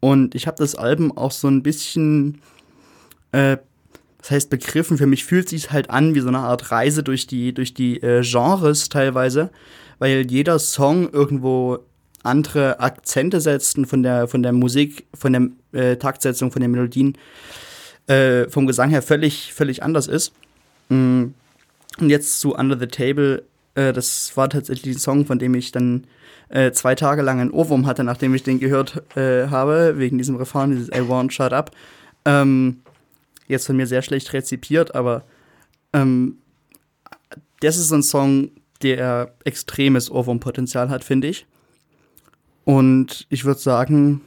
Und 0.00 0.34
ich 0.34 0.48
habe 0.48 0.56
das 0.56 0.74
Album 0.74 1.16
auch 1.16 1.30
so 1.30 1.46
ein 1.46 1.62
bisschen, 1.62 2.40
äh, 3.30 3.58
das 4.22 4.30
heißt 4.30 4.50
begriffen, 4.50 4.98
für 4.98 5.06
mich 5.06 5.24
fühlt 5.24 5.48
sich 5.48 5.72
halt 5.72 5.90
an 5.90 6.14
wie 6.14 6.20
so 6.20 6.28
eine 6.28 6.38
Art 6.38 6.70
Reise 6.70 7.02
durch 7.02 7.26
die, 7.26 7.52
durch 7.52 7.74
die 7.74 8.00
äh, 8.02 8.22
Genres 8.22 8.88
teilweise, 8.88 9.50
weil 9.98 10.30
jeder 10.30 10.60
Song 10.60 11.10
irgendwo 11.12 11.80
andere 12.22 12.78
Akzente 12.78 13.40
setzten 13.40 13.84
von 13.84 14.04
der, 14.04 14.28
von 14.28 14.44
der 14.44 14.52
Musik, 14.52 15.06
von 15.12 15.32
der 15.72 15.80
äh, 15.80 15.96
Taktsetzung, 15.96 16.52
von 16.52 16.62
den 16.62 16.70
Melodien, 16.70 17.18
äh, 18.06 18.48
vom 18.48 18.68
Gesang 18.68 18.90
her 18.90 19.02
völlig, 19.02 19.52
völlig 19.52 19.82
anders 19.82 20.06
ist. 20.06 20.32
Mm. 20.88 21.26
Und 21.98 22.08
jetzt 22.08 22.40
zu 22.40 22.54
Under 22.54 22.78
the 22.78 22.86
Table, 22.86 23.42
äh, 23.74 23.92
das 23.92 24.36
war 24.36 24.48
tatsächlich 24.48 24.96
ein 24.96 25.00
Song, 25.00 25.26
von 25.26 25.38
dem 25.38 25.54
ich 25.54 25.72
dann 25.72 26.06
äh, 26.48 26.70
zwei 26.70 26.94
Tage 26.94 27.22
lang 27.22 27.40
einen 27.40 27.50
Ohrwurm 27.50 27.86
hatte, 27.86 28.04
nachdem 28.04 28.34
ich 28.34 28.44
den 28.44 28.60
gehört 28.60 29.02
äh, 29.16 29.48
habe, 29.48 29.94
wegen 29.96 30.16
diesem 30.16 30.36
Refrain, 30.36 30.70
dieses 30.70 30.88
I 30.88 31.00
won't 31.00 31.32
shut 31.32 31.52
up. 31.52 31.72
Ähm, 32.24 32.78
jetzt 33.52 33.66
von 33.66 33.76
mir 33.76 33.86
sehr 33.86 34.02
schlecht 34.02 34.32
rezipiert, 34.32 34.94
aber 34.94 35.24
ähm, 35.92 36.38
das 37.60 37.76
ist 37.76 37.92
ein 37.92 38.02
Song, 38.02 38.50
der 38.82 39.32
extremes 39.44 40.10
Ohrwurmpotenzial 40.10 40.90
hat, 40.90 41.04
finde 41.04 41.28
ich. 41.28 41.46
Und 42.64 43.26
ich 43.28 43.44
würde 43.44 43.60
sagen, 43.60 44.20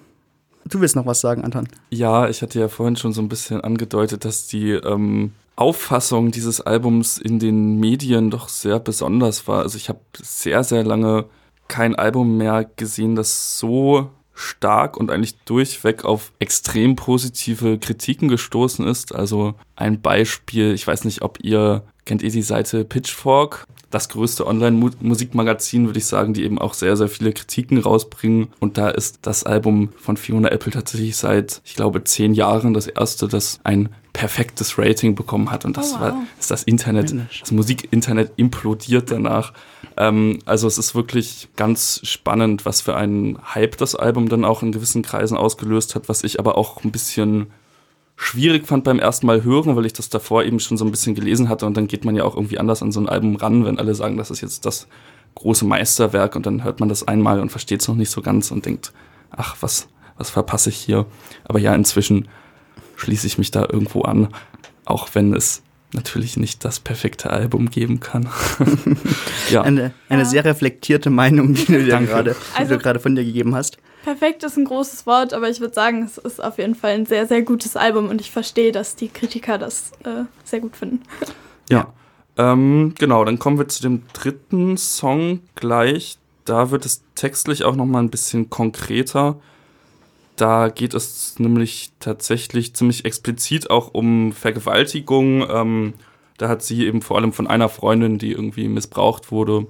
du 0.65 0.79
willst 0.79 0.95
noch 0.95 1.05
was 1.05 1.21
sagen, 1.21 1.43
Anton. 1.43 1.67
Ja, 1.89 2.29
ich 2.29 2.41
hatte 2.41 2.59
ja 2.59 2.67
vorhin 2.67 2.95
schon 2.95 3.13
so 3.13 3.21
ein 3.21 3.29
bisschen 3.29 3.61
angedeutet, 3.61 4.25
dass 4.25 4.47
die 4.47 4.71
ähm, 4.71 5.33
Auffassung 5.55 6.31
dieses 6.31 6.61
Albums 6.61 7.17
in 7.17 7.39
den 7.39 7.79
Medien 7.79 8.29
doch 8.29 8.49
sehr 8.49 8.79
besonders 8.79 9.47
war. 9.47 9.63
Also 9.63 9.77
ich 9.77 9.89
habe 9.89 9.99
sehr, 10.21 10.63
sehr 10.63 10.83
lange 10.83 11.25
kein 11.67 11.95
Album 11.95 12.37
mehr 12.37 12.69
gesehen, 12.75 13.15
das 13.15 13.57
so 13.57 14.11
stark 14.35 14.97
und 14.97 15.09
eigentlich 15.09 15.37
durchweg 15.45 16.05
auf 16.05 16.31
extrem 16.39 16.95
positive 16.95 17.79
Kritiken 17.79 18.27
gestoßen 18.27 18.85
ist. 18.85 19.15
Also 19.15 19.55
ein 19.75 20.01
Beispiel, 20.01 20.73
ich 20.73 20.85
weiß 20.85 21.05
nicht, 21.05 21.21
ob 21.21 21.39
ihr 21.41 21.83
kennt 22.05 22.21
ihr 22.21 22.29
die 22.29 22.41
Seite 22.41 22.85
Pitchfork? 22.85 23.65
Das 23.89 24.09
größte 24.09 24.45
Online-Musikmagazin, 24.45 25.85
würde 25.85 25.99
ich 25.99 26.05
sagen, 26.05 26.33
die 26.33 26.43
eben 26.43 26.59
auch 26.59 26.73
sehr, 26.73 26.97
sehr 26.97 27.07
viele 27.07 27.33
Kritiken 27.33 27.77
rausbringen. 27.77 28.47
Und 28.59 28.77
da 28.77 28.89
ist 28.89 29.19
das 29.21 29.43
Album 29.43 29.89
von 29.97 30.17
Fiona 30.17 30.49
Apple 30.49 30.71
tatsächlich 30.71 31.15
seit, 31.15 31.61
ich 31.63 31.75
glaube, 31.75 32.03
zehn 32.03 32.33
Jahren 32.33 32.73
das 32.73 32.87
erste, 32.87 33.27
das 33.27 33.59
ein 33.63 33.89
perfektes 34.15 34.77
Rating 34.77 35.13
bekommen 35.13 35.51
hat. 35.51 35.65
Und 35.65 35.75
das 35.75 35.91
oh, 35.91 35.95
wow. 35.95 36.01
war 36.01 36.23
ist 36.39 36.49
das 36.49 36.63
Internet, 36.63 37.13
das 37.41 37.51
Musikinternet 37.51 38.31
implodiert 38.37 39.11
danach. 39.11 39.51
Ähm, 39.97 40.39
also 40.45 40.67
es 40.67 40.77
ist 40.77 40.95
wirklich 40.95 41.49
ganz 41.57 41.99
spannend, 42.03 42.65
was 42.65 42.79
für 42.79 42.95
einen 42.95 43.37
Hype 43.53 43.77
das 43.77 43.93
Album 43.93 44.29
dann 44.29 44.45
auch 44.45 44.63
in 44.63 44.71
gewissen 44.71 45.01
Kreisen 45.01 45.35
ausgelöst 45.35 45.95
hat, 45.95 46.07
was 46.07 46.23
ich 46.23 46.39
aber 46.39 46.57
auch 46.57 46.83
ein 46.85 46.93
bisschen 46.93 47.47
schwierig 48.15 48.65
fand 48.65 48.85
beim 48.85 48.99
ersten 48.99 49.27
Mal 49.27 49.43
hören, 49.43 49.75
weil 49.75 49.85
ich 49.85 49.91
das 49.91 50.07
davor 50.07 50.45
eben 50.45 50.61
schon 50.61 50.77
so 50.77 50.85
ein 50.85 50.91
bisschen 50.91 51.13
gelesen 51.13 51.49
hatte 51.49 51.65
und 51.65 51.75
dann 51.75 51.87
geht 51.87 52.05
man 52.05 52.15
ja 52.15 52.23
auch 52.23 52.37
irgendwie 52.37 52.57
anders 52.57 52.81
an 52.81 52.93
so 52.93 53.01
ein 53.01 53.09
Album 53.09 53.35
ran, 53.35 53.65
wenn 53.65 53.77
alle 53.77 53.95
sagen, 53.95 54.15
das 54.15 54.31
ist 54.31 54.39
jetzt 54.39 54.65
das 54.65 54.87
große 55.35 55.65
Meisterwerk 55.65 56.37
und 56.37 56.45
dann 56.45 56.63
hört 56.63 56.79
man 56.79 56.87
das 56.87 57.05
einmal 57.05 57.41
und 57.41 57.49
versteht 57.49 57.81
es 57.81 57.89
noch 57.89 57.95
nicht 57.95 58.09
so 58.11 58.21
ganz 58.21 58.51
und 58.51 58.65
denkt, 58.65 58.93
ach, 59.31 59.57
was, 59.59 59.89
was 60.17 60.29
verpasse 60.29 60.69
ich 60.69 60.77
hier? 60.77 61.05
Aber 61.43 61.59
ja, 61.59 61.75
inzwischen 61.75 62.29
schließe 62.95 63.27
ich 63.27 63.37
mich 63.37 63.51
da 63.51 63.61
irgendwo 63.61 64.01
an, 64.01 64.29
auch 64.85 65.09
wenn 65.13 65.33
es 65.33 65.61
natürlich 65.93 66.37
nicht 66.37 66.63
das 66.65 66.79
perfekte 66.79 67.29
Album 67.29 67.69
geben 67.69 67.99
kann. 67.99 68.29
ja. 69.49 69.61
Eine, 69.61 69.93
eine 70.09 70.23
ja. 70.23 70.25
sehr 70.25 70.45
reflektierte 70.45 71.09
Meinung, 71.09 71.53
die 71.53 71.65
du 71.65 71.83
dir 71.83 71.99
gerade 72.01 72.35
also, 72.55 72.77
von 72.99 73.15
dir 73.15 73.23
gegeben 73.23 73.55
hast. 73.55 73.77
Perfekt 74.03 74.43
ist 74.43 74.57
ein 74.57 74.65
großes 74.65 75.07
Wort, 75.07 75.33
aber 75.33 75.49
ich 75.49 75.61
würde 75.61 75.73
sagen, 75.73 76.03
es 76.03 76.19
ist 76.19 76.43
auf 76.43 76.59
jeden 76.59 76.75
Fall 76.75 76.91
ein 76.91 77.05
sehr, 77.05 77.25
sehr 77.25 77.41
gutes 77.41 77.75
Album 77.75 78.09
und 78.09 78.21
ich 78.21 78.29
verstehe, 78.29 78.71
dass 78.71 78.95
die 78.95 79.07
Kritiker 79.07 79.57
das 79.57 79.93
äh, 80.03 80.25
sehr 80.43 80.59
gut 80.59 80.75
finden. 80.75 81.01
Ja, 81.69 81.91
ähm, 82.37 82.93
genau, 82.99 83.25
dann 83.25 83.39
kommen 83.39 83.57
wir 83.57 83.67
zu 83.67 83.81
dem 83.81 84.03
dritten 84.13 84.77
Song 84.77 85.39
gleich. 85.55 86.17
Da 86.43 86.69
wird 86.69 86.85
es 86.85 87.03
textlich 87.15 87.63
auch 87.63 87.75
noch 87.75 87.85
mal 87.85 87.99
ein 87.99 88.11
bisschen 88.11 88.49
konkreter. 88.49 89.39
Da 90.35 90.69
geht 90.69 90.93
es 90.93 91.39
nämlich 91.39 91.91
tatsächlich 91.99 92.75
ziemlich 92.75 93.05
explizit 93.05 93.69
auch 93.69 93.93
um 93.93 94.33
Vergewaltigung. 94.33 95.45
Ähm, 95.49 95.93
da 96.37 96.49
hat 96.49 96.61
sie 96.61 96.85
eben 96.85 97.01
vor 97.01 97.17
allem 97.17 97.31
von 97.31 97.47
einer 97.47 97.69
Freundin, 97.69 98.17
die 98.17 98.31
irgendwie 98.31 98.67
missbraucht 98.67 99.31
wurde, 99.31 99.67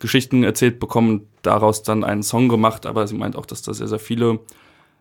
Geschichten 0.00 0.42
erzählt 0.42 0.80
bekommen, 0.80 1.28
daraus 1.42 1.84
dann 1.84 2.02
einen 2.02 2.24
Song 2.24 2.48
gemacht. 2.48 2.86
Aber 2.86 3.06
sie 3.06 3.14
meint 3.14 3.36
auch, 3.36 3.46
dass 3.46 3.62
da 3.62 3.72
sehr, 3.72 3.86
sehr 3.86 4.00
viele 4.00 4.40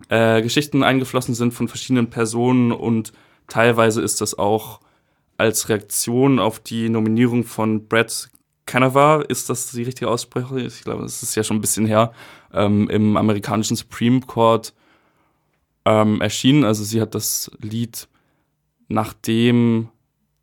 äh, 0.09 0.41
Geschichten 0.41 0.83
eingeflossen 0.83 1.33
sind 1.33 1.53
von 1.53 1.67
verschiedenen 1.67 2.09
Personen 2.09 2.71
und 2.71 3.13
teilweise 3.47 4.01
ist 4.01 4.21
das 4.21 4.37
auch 4.37 4.79
als 5.37 5.69
Reaktion 5.69 6.39
auf 6.39 6.59
die 6.59 6.89
Nominierung 6.89 7.43
von 7.43 7.87
Brett 7.87 8.29
Canova, 8.67 9.21
ist 9.27 9.49
das 9.49 9.71
die 9.71 9.83
richtige 9.83 10.09
Aussprache? 10.09 10.61
Ich 10.61 10.83
glaube, 10.83 11.01
das 11.01 11.23
ist 11.23 11.35
ja 11.35 11.43
schon 11.43 11.57
ein 11.57 11.61
bisschen 11.61 11.85
her, 11.85 12.13
ähm, 12.53 12.89
im 12.89 13.17
amerikanischen 13.17 13.75
Supreme 13.75 14.21
Court 14.21 14.73
ähm, 15.85 16.21
erschienen. 16.21 16.63
Also 16.63 16.83
sie 16.83 17.01
hat 17.01 17.15
das 17.15 17.51
Lied, 17.59 18.07
nachdem 18.87 19.89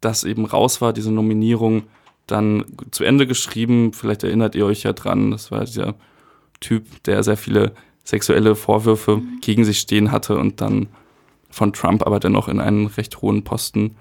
das 0.00 0.24
eben 0.24 0.44
raus 0.44 0.80
war, 0.80 0.92
diese 0.92 1.12
Nominierung, 1.12 1.84
dann 2.26 2.64
zu 2.90 3.04
Ende 3.04 3.26
geschrieben. 3.26 3.92
Vielleicht 3.92 4.22
erinnert 4.22 4.54
ihr 4.54 4.66
euch 4.66 4.82
ja 4.82 4.92
dran, 4.92 5.30
das 5.30 5.50
war 5.50 5.64
dieser 5.64 5.94
Typ, 6.60 7.02
der 7.04 7.22
sehr 7.22 7.36
viele 7.36 7.72
sexuelle 8.04 8.54
Vorwürfe 8.54 9.18
mhm. 9.18 9.40
gegen 9.40 9.64
sich 9.64 9.78
stehen 9.78 10.12
hatte 10.12 10.36
und 10.36 10.60
dann 10.60 10.88
von 11.50 11.72
Trump 11.72 12.06
aber 12.06 12.20
dennoch 12.20 12.48
in 12.48 12.60
einen 12.60 12.86
recht 12.86 13.22
hohen 13.22 13.44
Posten 13.44 13.96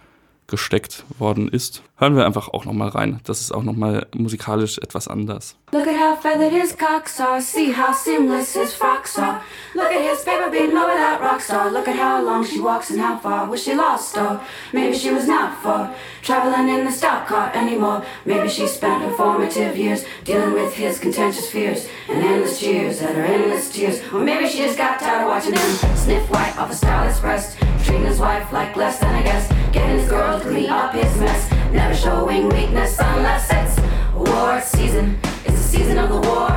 gesteckt 0.48 1.04
worden 1.20 1.48
ist. 1.50 1.84
Hören 1.98 2.16
wir 2.16 2.26
einfach 2.26 2.50
auch 2.50 2.66
nochmal 2.66 2.90
rein. 2.90 3.20
Das 3.26 3.42
ist 3.42 3.52
auch 3.52 3.64
nochmal 3.64 4.08
musikalisch 4.16 4.78
etwas 4.78 5.08
anders. 5.08 5.56
Look 5.74 5.88
at 5.88 6.00
how 6.00 6.16
feathered 6.16 6.54
his 6.54 6.78
cocks 6.78 7.20
are, 7.20 7.42
see 7.42 7.74
how 7.74 7.92
seamless 7.92 8.54
his 8.54 8.74
frocks 8.74 9.18
are. 9.18 9.42
Look 9.74 9.92
at 9.92 10.02
his 10.02 10.24
paper 10.24 10.50
being 10.50 10.72
over 10.72 10.96
that 10.96 11.20
rock 11.20 11.42
star. 11.42 11.70
Look 11.72 11.88
at 11.88 11.98
how 11.98 12.24
long 12.24 12.46
she 12.46 12.60
walks 12.62 12.90
and 12.92 13.02
how 13.02 13.18
far 13.18 13.50
was 13.50 13.64
she 13.64 13.74
lost 13.74 14.18
or 14.18 14.40
maybe 14.72 14.96
she 14.96 15.12
was 15.12 15.28
not 15.28 15.62
for 15.62 15.94
traveling 16.22 16.70
in 16.70 16.86
the 16.86 16.92
stock 16.92 17.28
car 17.28 17.52
anymore. 17.54 18.06
Maybe 18.26 18.48
she 18.48 18.68
spent 18.68 19.04
her 19.04 19.12
formative 19.14 19.76
years 19.76 20.06
dealing 20.24 20.54
with 20.54 20.74
his 20.74 21.00
contentious 21.00 21.50
fears 21.50 21.90
and 22.08 22.24
endless 22.24 22.60
cheers 22.60 23.02
at 23.02 23.16
her 23.16 23.24
endless 23.26 23.70
tears. 23.72 24.02
Or 24.14 24.20
maybe 24.22 24.48
she 24.48 24.60
just 24.60 24.78
got 24.78 25.00
tired 25.00 25.24
of 25.24 25.28
watching 25.30 25.54
him 25.54 25.96
sniff 25.98 26.30
white 26.30 26.56
off 26.58 26.72
a 26.72 26.76
stylist 26.76 27.22
breast, 27.22 27.58
treating 27.98 28.12
his 28.12 28.20
wife 28.20 28.52
like 28.52 28.76
less 28.76 29.00
than 29.00 29.16
a 29.16 29.24
guest, 29.24 29.52
getting 29.72 30.00
his 30.00 30.10
girl 30.10 30.40
to 30.40 30.46
clean 30.46 30.70
up 30.70 30.94
his 30.94 31.16
mess, 31.18 31.50
never 31.72 31.96
showing 31.96 32.50
weakness 32.50 32.98
unless 33.00 33.50
it's 33.50 33.80
war 34.14 34.62
season. 34.62 35.18
It's 35.46 35.58
the 35.58 35.78
season 35.78 35.98
of 35.98 36.10
the 36.10 36.28
war. 36.30 36.48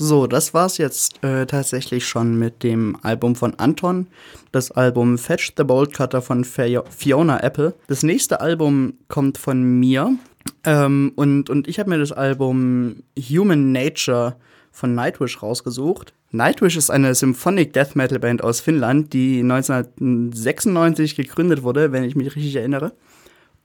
So, 0.00 0.28
das 0.28 0.54
war's 0.54 0.78
jetzt 0.78 1.24
äh, 1.24 1.44
tatsächlich 1.46 2.06
schon 2.06 2.38
mit 2.38 2.62
dem 2.62 2.96
Album 3.02 3.34
von 3.34 3.54
Anton. 3.56 4.06
Das 4.52 4.70
Album 4.70 5.18
Fetch 5.18 5.54
the 5.56 5.64
Bolt 5.64 5.92
Cutter 5.92 6.22
von 6.22 6.44
Fiona 6.44 7.40
Apple. 7.42 7.74
Das 7.88 8.04
nächste 8.04 8.40
Album 8.40 8.94
kommt 9.08 9.38
von 9.38 9.80
mir. 9.80 10.16
Ähm, 10.62 11.12
und, 11.16 11.50
und 11.50 11.66
ich 11.66 11.80
habe 11.80 11.90
mir 11.90 11.98
das 11.98 12.12
Album 12.12 13.02
Human 13.18 13.72
Nature 13.72 14.36
von 14.78 14.94
Nightwish 14.94 15.42
rausgesucht. 15.42 16.14
Nightwish 16.30 16.76
ist 16.76 16.90
eine 16.90 17.14
Symphonic 17.14 17.72
Death 17.72 17.96
Metal 17.96 18.18
Band 18.18 18.44
aus 18.44 18.60
Finnland, 18.60 19.12
die 19.12 19.40
1996 19.40 21.16
gegründet 21.16 21.62
wurde, 21.62 21.92
wenn 21.92 22.04
ich 22.04 22.14
mich 22.14 22.34
richtig 22.36 22.54
erinnere. 22.56 22.92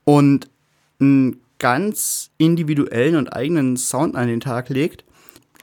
Und 0.04 0.48
einen 1.00 1.40
ganz 1.58 2.30
individuellen 2.36 3.16
und 3.16 3.28
eigenen 3.28 3.76
Sound 3.76 4.16
an 4.16 4.28
den 4.28 4.40
Tag 4.40 4.68
legt. 4.68 5.04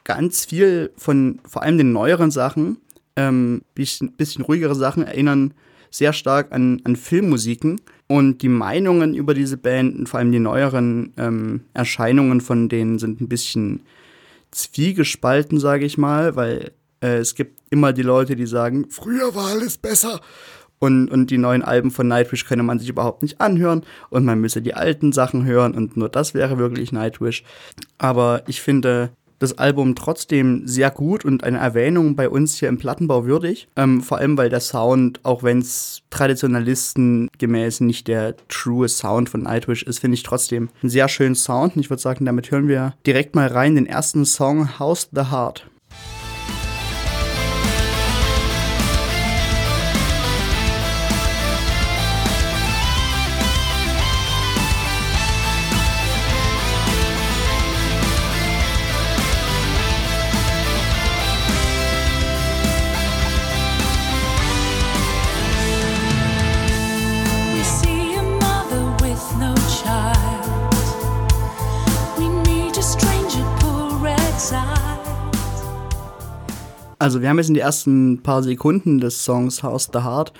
Ganz 0.03 0.45
viel 0.45 0.91
von 0.95 1.39
vor 1.45 1.63
allem 1.63 1.77
den 1.77 1.91
neueren 1.91 2.31
Sachen, 2.31 2.77
ähm, 3.15 3.61
bisschen, 3.75 4.13
bisschen 4.13 4.43
ruhigere 4.43 4.75
Sachen 4.75 5.03
erinnern 5.03 5.53
sehr 5.91 6.13
stark 6.13 6.53
an, 6.53 6.81
an 6.85 6.95
Filmmusiken. 6.95 7.81
Und 8.07 8.41
die 8.41 8.49
Meinungen 8.49 9.13
über 9.13 9.33
diese 9.33 9.57
Band 9.57 9.99
und 9.99 10.09
vor 10.09 10.19
allem 10.19 10.31
die 10.31 10.39
neueren 10.39 11.13
ähm, 11.17 11.61
Erscheinungen 11.73 12.41
von 12.41 12.67
denen 12.67 12.99
sind 12.99 13.21
ein 13.21 13.27
bisschen 13.27 13.81
zwiegespalten, 14.51 15.59
sage 15.59 15.85
ich 15.85 15.97
mal, 15.97 16.35
weil 16.35 16.71
äh, 17.01 17.17
es 17.17 17.35
gibt 17.35 17.59
immer 17.69 17.93
die 17.93 18.01
Leute, 18.01 18.35
die 18.35 18.45
sagen, 18.45 18.87
früher 18.89 19.33
war 19.35 19.47
alles 19.47 19.77
besser. 19.77 20.21
Und, 20.79 21.09
und 21.11 21.29
die 21.29 21.37
neuen 21.37 21.61
Alben 21.61 21.91
von 21.91 22.07
Nightwish 22.07 22.45
könne 22.45 22.63
man 22.63 22.79
sich 22.79 22.89
überhaupt 22.89 23.21
nicht 23.21 23.39
anhören 23.39 23.85
und 24.09 24.25
man 24.25 24.41
müsse 24.41 24.63
die 24.63 24.73
alten 24.73 25.11
Sachen 25.11 25.45
hören 25.45 25.75
und 25.75 25.95
nur 25.95 26.09
das 26.09 26.33
wäre 26.33 26.57
wirklich 26.57 26.91
Nightwish. 26.91 27.43
Aber 27.99 28.41
ich 28.47 28.61
finde 28.61 29.11
das 29.41 29.57
Album 29.57 29.95
trotzdem 29.95 30.67
sehr 30.67 30.91
gut 30.91 31.25
und 31.25 31.43
eine 31.43 31.57
Erwähnung 31.57 32.15
bei 32.15 32.29
uns 32.29 32.57
hier 32.57 32.69
im 32.69 32.77
Plattenbau 32.77 33.25
würdig. 33.25 33.67
Ähm, 33.75 34.01
vor 34.01 34.19
allem, 34.19 34.37
weil 34.37 34.49
der 34.49 34.59
Sound, 34.59 35.19
auch 35.23 35.41
wenn 35.41 35.59
es 35.59 36.03
Traditionalisten 36.11 37.29
gemäß 37.39 37.81
nicht 37.81 38.07
der 38.07 38.35
true 38.47 38.87
Sound 38.87 39.29
von 39.29 39.43
Nightwish 39.43 39.83
ist, 39.83 39.99
finde 39.99 40.15
ich 40.15 40.23
trotzdem 40.23 40.69
einen 40.81 40.89
sehr 40.89 41.09
schönen 41.09 41.35
Sound. 41.35 41.75
Und 41.75 41.81
ich 41.81 41.89
würde 41.89 42.01
sagen, 42.01 42.25
damit 42.25 42.51
hören 42.51 42.67
wir 42.67 42.93
direkt 43.05 43.35
mal 43.35 43.47
rein 43.47 43.75
den 43.75 43.87
ersten 43.87 44.25
Song 44.25 44.77
House 44.77 45.09
the 45.11 45.31
Heart. 45.31 45.70
Also 77.01 77.23
wir 77.23 77.29
haben 77.29 77.39
jetzt 77.39 77.47
in 77.47 77.55
die 77.55 77.61
ersten 77.61 78.21
paar 78.21 78.43
Sekunden 78.43 78.99
des 78.99 79.25
Songs 79.25 79.63
House 79.63 79.89
the 79.91 80.03
Heart 80.03 80.33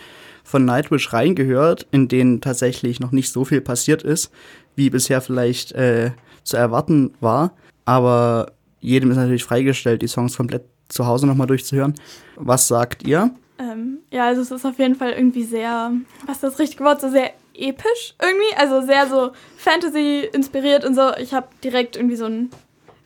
von 0.43 0.63
Nightwish 0.63 1.11
reingehört, 1.11 1.87
in 1.89 2.07
denen 2.07 2.39
tatsächlich 2.39 2.99
noch 2.99 3.11
nicht 3.11 3.31
so 3.31 3.45
viel 3.45 3.61
passiert 3.61 4.03
ist, 4.03 4.31
wie 4.75 4.91
bisher 4.91 5.21
vielleicht 5.21 5.71
äh, 5.71 6.11
zu 6.43 6.57
erwarten 6.57 7.15
war. 7.19 7.53
Aber 7.85 8.51
jedem 8.79 9.09
ist 9.09 9.17
natürlich 9.17 9.43
freigestellt, 9.43 10.03
die 10.03 10.07
Songs 10.07 10.37
komplett 10.37 10.65
zu 10.87 11.07
Hause 11.07 11.25
nochmal 11.25 11.47
durchzuhören. 11.47 11.95
Was 12.35 12.67
sagt 12.67 13.07
ihr? 13.07 13.31
Ähm, 13.57 13.97
ja, 14.11 14.27
also 14.27 14.43
es 14.43 14.51
ist 14.51 14.63
auf 14.63 14.77
jeden 14.77 14.93
Fall 14.93 15.13
irgendwie 15.13 15.45
sehr, 15.45 15.91
was 16.27 16.35
ist 16.35 16.43
das 16.43 16.59
richtige 16.59 16.83
Wort, 16.83 17.01
so 17.01 17.09
sehr 17.09 17.31
episch 17.55 18.13
irgendwie, 18.21 18.55
also 18.55 18.85
sehr 18.85 19.07
so 19.07 19.31
Fantasy 19.57 20.29
inspiriert 20.31 20.85
und 20.85 20.93
so. 20.93 21.11
Ich 21.19 21.33
habe 21.33 21.47
direkt 21.63 21.95
irgendwie 21.95 22.17
so 22.17 22.25
ein, 22.25 22.51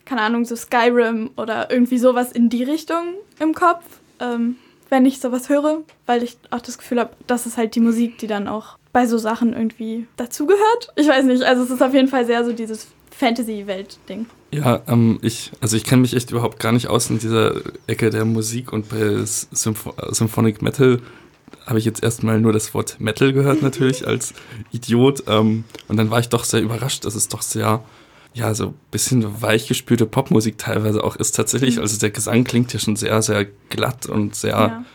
keine 0.05 0.21
Ahnung, 0.21 0.45
so 0.45 0.55
Skyrim 0.55 1.31
oder 1.35 1.71
irgendwie 1.71 1.97
sowas 1.97 2.31
in 2.31 2.49
die 2.49 2.63
Richtung 2.63 3.15
im 3.39 3.53
Kopf, 3.53 3.83
ähm, 4.19 4.55
wenn 4.89 5.05
ich 5.05 5.19
sowas 5.19 5.49
höre, 5.49 5.81
weil 6.05 6.23
ich 6.23 6.37
auch 6.51 6.61
das 6.61 6.77
Gefühl 6.77 6.99
habe, 6.99 7.11
das 7.27 7.45
ist 7.45 7.57
halt 7.57 7.75
die 7.75 7.79
Musik, 7.79 8.17
die 8.19 8.27
dann 8.27 8.47
auch 8.47 8.77
bei 8.93 9.07
so 9.07 9.17
Sachen 9.17 9.53
irgendwie 9.53 10.07
dazugehört. 10.15 10.93
Ich 10.95 11.07
weiß 11.07 11.25
nicht, 11.25 11.43
also 11.43 11.63
es 11.63 11.69
ist 11.69 11.81
auf 11.81 11.93
jeden 11.93 12.07
Fall 12.07 12.25
sehr 12.25 12.45
so 12.45 12.53
dieses 12.53 12.87
Fantasy-Welt-Ding. 13.11 14.27
Ja, 14.51 14.81
ähm, 14.87 15.19
ich, 15.21 15.51
also 15.59 15.75
ich 15.75 15.83
kenne 15.83 16.01
mich 16.01 16.15
echt 16.15 16.31
überhaupt 16.31 16.59
gar 16.59 16.71
nicht 16.71 16.87
aus 16.87 17.09
in 17.09 17.19
dieser 17.19 17.55
Ecke 17.87 18.09
der 18.09 18.25
Musik 18.25 18.71
und 18.71 18.89
bei 18.89 19.25
Symph 19.25 19.89
Symphonic 20.11 20.61
Metal 20.61 21.01
habe 21.65 21.79
ich 21.79 21.85
jetzt 21.85 22.03
erstmal 22.03 22.39
nur 22.39 22.53
das 22.53 22.73
Wort 22.73 22.99
Metal 22.99 23.33
gehört, 23.33 23.61
natürlich 23.61 24.07
als 24.07 24.33
Idiot. 24.71 25.23
Ähm, 25.27 25.63
und 25.87 25.97
dann 25.97 26.09
war 26.09 26.19
ich 26.19 26.29
doch 26.29 26.43
sehr 26.43 26.61
überrascht, 26.61 27.05
dass 27.05 27.15
es 27.15 27.27
doch 27.27 27.41
sehr, 27.41 27.83
ja, 28.35 28.53
so 28.53 28.67
ein 28.67 28.73
bisschen 28.91 29.41
weichgespülte 29.41 30.05
Popmusik 30.05 30.57
teilweise 30.57 31.03
auch 31.03 31.15
ist 31.15 31.31
tatsächlich. 31.31 31.77
Mhm. 31.77 31.81
Also 31.81 31.97
der 31.97 32.11
Gesang 32.11 32.43
klingt 32.43 32.73
ja 32.73 32.79
schon 32.79 32.97
sehr, 32.97 33.21
sehr 33.21 33.45
glatt 33.69 34.07
und 34.07 34.35
sehr 34.35 34.51
ja. 34.51 34.85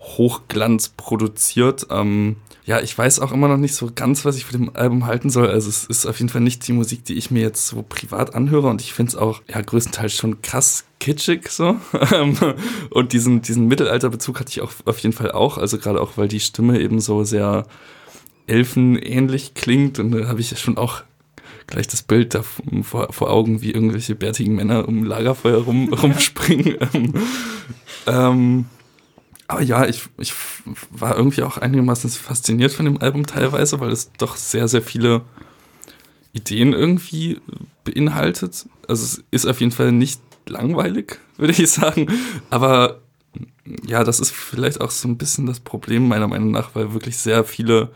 Hochglanz 0.00 0.90
produziert. 0.90 1.86
Ähm, 1.90 2.36
ja, 2.64 2.80
ich 2.80 2.98
weiß 2.98 3.20
auch 3.20 3.30
immer 3.30 3.46
noch 3.46 3.56
nicht 3.56 3.76
so 3.76 3.90
ganz, 3.94 4.24
was 4.24 4.36
ich 4.36 4.44
von 4.44 4.60
dem 4.60 4.76
Album 4.76 5.06
halten 5.06 5.30
soll. 5.30 5.46
Also 5.48 5.68
es 5.68 5.84
ist 5.84 6.06
auf 6.06 6.18
jeden 6.18 6.28
Fall 6.28 6.40
nicht 6.40 6.66
die 6.66 6.72
Musik, 6.72 7.04
die 7.04 7.14
ich 7.14 7.30
mir 7.30 7.40
jetzt 7.40 7.68
so 7.68 7.84
privat 7.88 8.34
anhöre 8.34 8.66
und 8.66 8.82
ich 8.82 8.92
finde 8.92 9.10
es 9.10 9.16
auch 9.16 9.42
ja 9.48 9.60
größtenteils 9.60 10.12
schon 10.12 10.42
krass 10.42 10.84
kitschig 10.98 11.50
so. 11.50 11.76
und 12.90 13.12
diesen, 13.12 13.42
diesen 13.42 13.68
Mittelalterbezug 13.68 14.40
hatte 14.40 14.50
ich 14.50 14.60
auch 14.60 14.72
auf 14.86 14.98
jeden 14.98 15.14
Fall 15.14 15.30
auch. 15.30 15.56
Also 15.56 15.78
gerade 15.78 16.00
auch, 16.00 16.16
weil 16.16 16.26
die 16.26 16.40
Stimme 16.40 16.80
eben 16.80 17.00
so 17.00 17.22
sehr 17.22 17.64
elfenähnlich 18.48 19.54
klingt 19.54 20.00
und 20.00 20.10
da 20.10 20.26
habe 20.26 20.40
ich 20.40 20.50
ja 20.50 20.56
schon 20.56 20.78
auch 20.78 21.04
gleich 21.68 21.86
das 21.86 22.02
Bild 22.02 22.34
da 22.34 22.42
vor, 22.82 23.12
vor 23.12 23.30
Augen, 23.30 23.62
wie 23.62 23.70
irgendwelche 23.70 24.14
bärtigen 24.14 24.56
Männer 24.56 24.88
um 24.88 25.04
Lagerfeuer 25.04 25.62
rum, 25.62 25.92
rumspringen. 25.92 26.78
ähm, 28.06 28.64
aber 29.46 29.62
ja, 29.62 29.86
ich, 29.86 30.02
ich 30.18 30.34
war 30.90 31.16
irgendwie 31.16 31.42
auch 31.42 31.56
einigermaßen 31.56 32.10
fasziniert 32.10 32.72
von 32.72 32.84
dem 32.84 33.00
Album 33.00 33.26
teilweise, 33.26 33.80
weil 33.80 33.92
es 33.92 34.10
doch 34.18 34.36
sehr, 34.36 34.66
sehr 34.68 34.82
viele 34.82 35.22
Ideen 36.32 36.72
irgendwie 36.72 37.40
beinhaltet. 37.84 38.66
Also 38.86 39.04
es 39.04 39.24
ist 39.30 39.46
auf 39.46 39.60
jeden 39.60 39.72
Fall 39.72 39.92
nicht 39.92 40.20
langweilig, 40.46 41.18
würde 41.36 41.52
ich 41.52 41.70
sagen. 41.70 42.08
Aber 42.50 43.00
ja, 43.86 44.04
das 44.04 44.20
ist 44.20 44.32
vielleicht 44.32 44.80
auch 44.80 44.90
so 44.90 45.08
ein 45.08 45.18
bisschen 45.18 45.46
das 45.46 45.60
Problem 45.60 46.08
meiner 46.08 46.28
Meinung 46.28 46.50
nach, 46.50 46.74
weil 46.74 46.92
wirklich 46.92 47.16
sehr 47.18 47.44
viele 47.44 47.90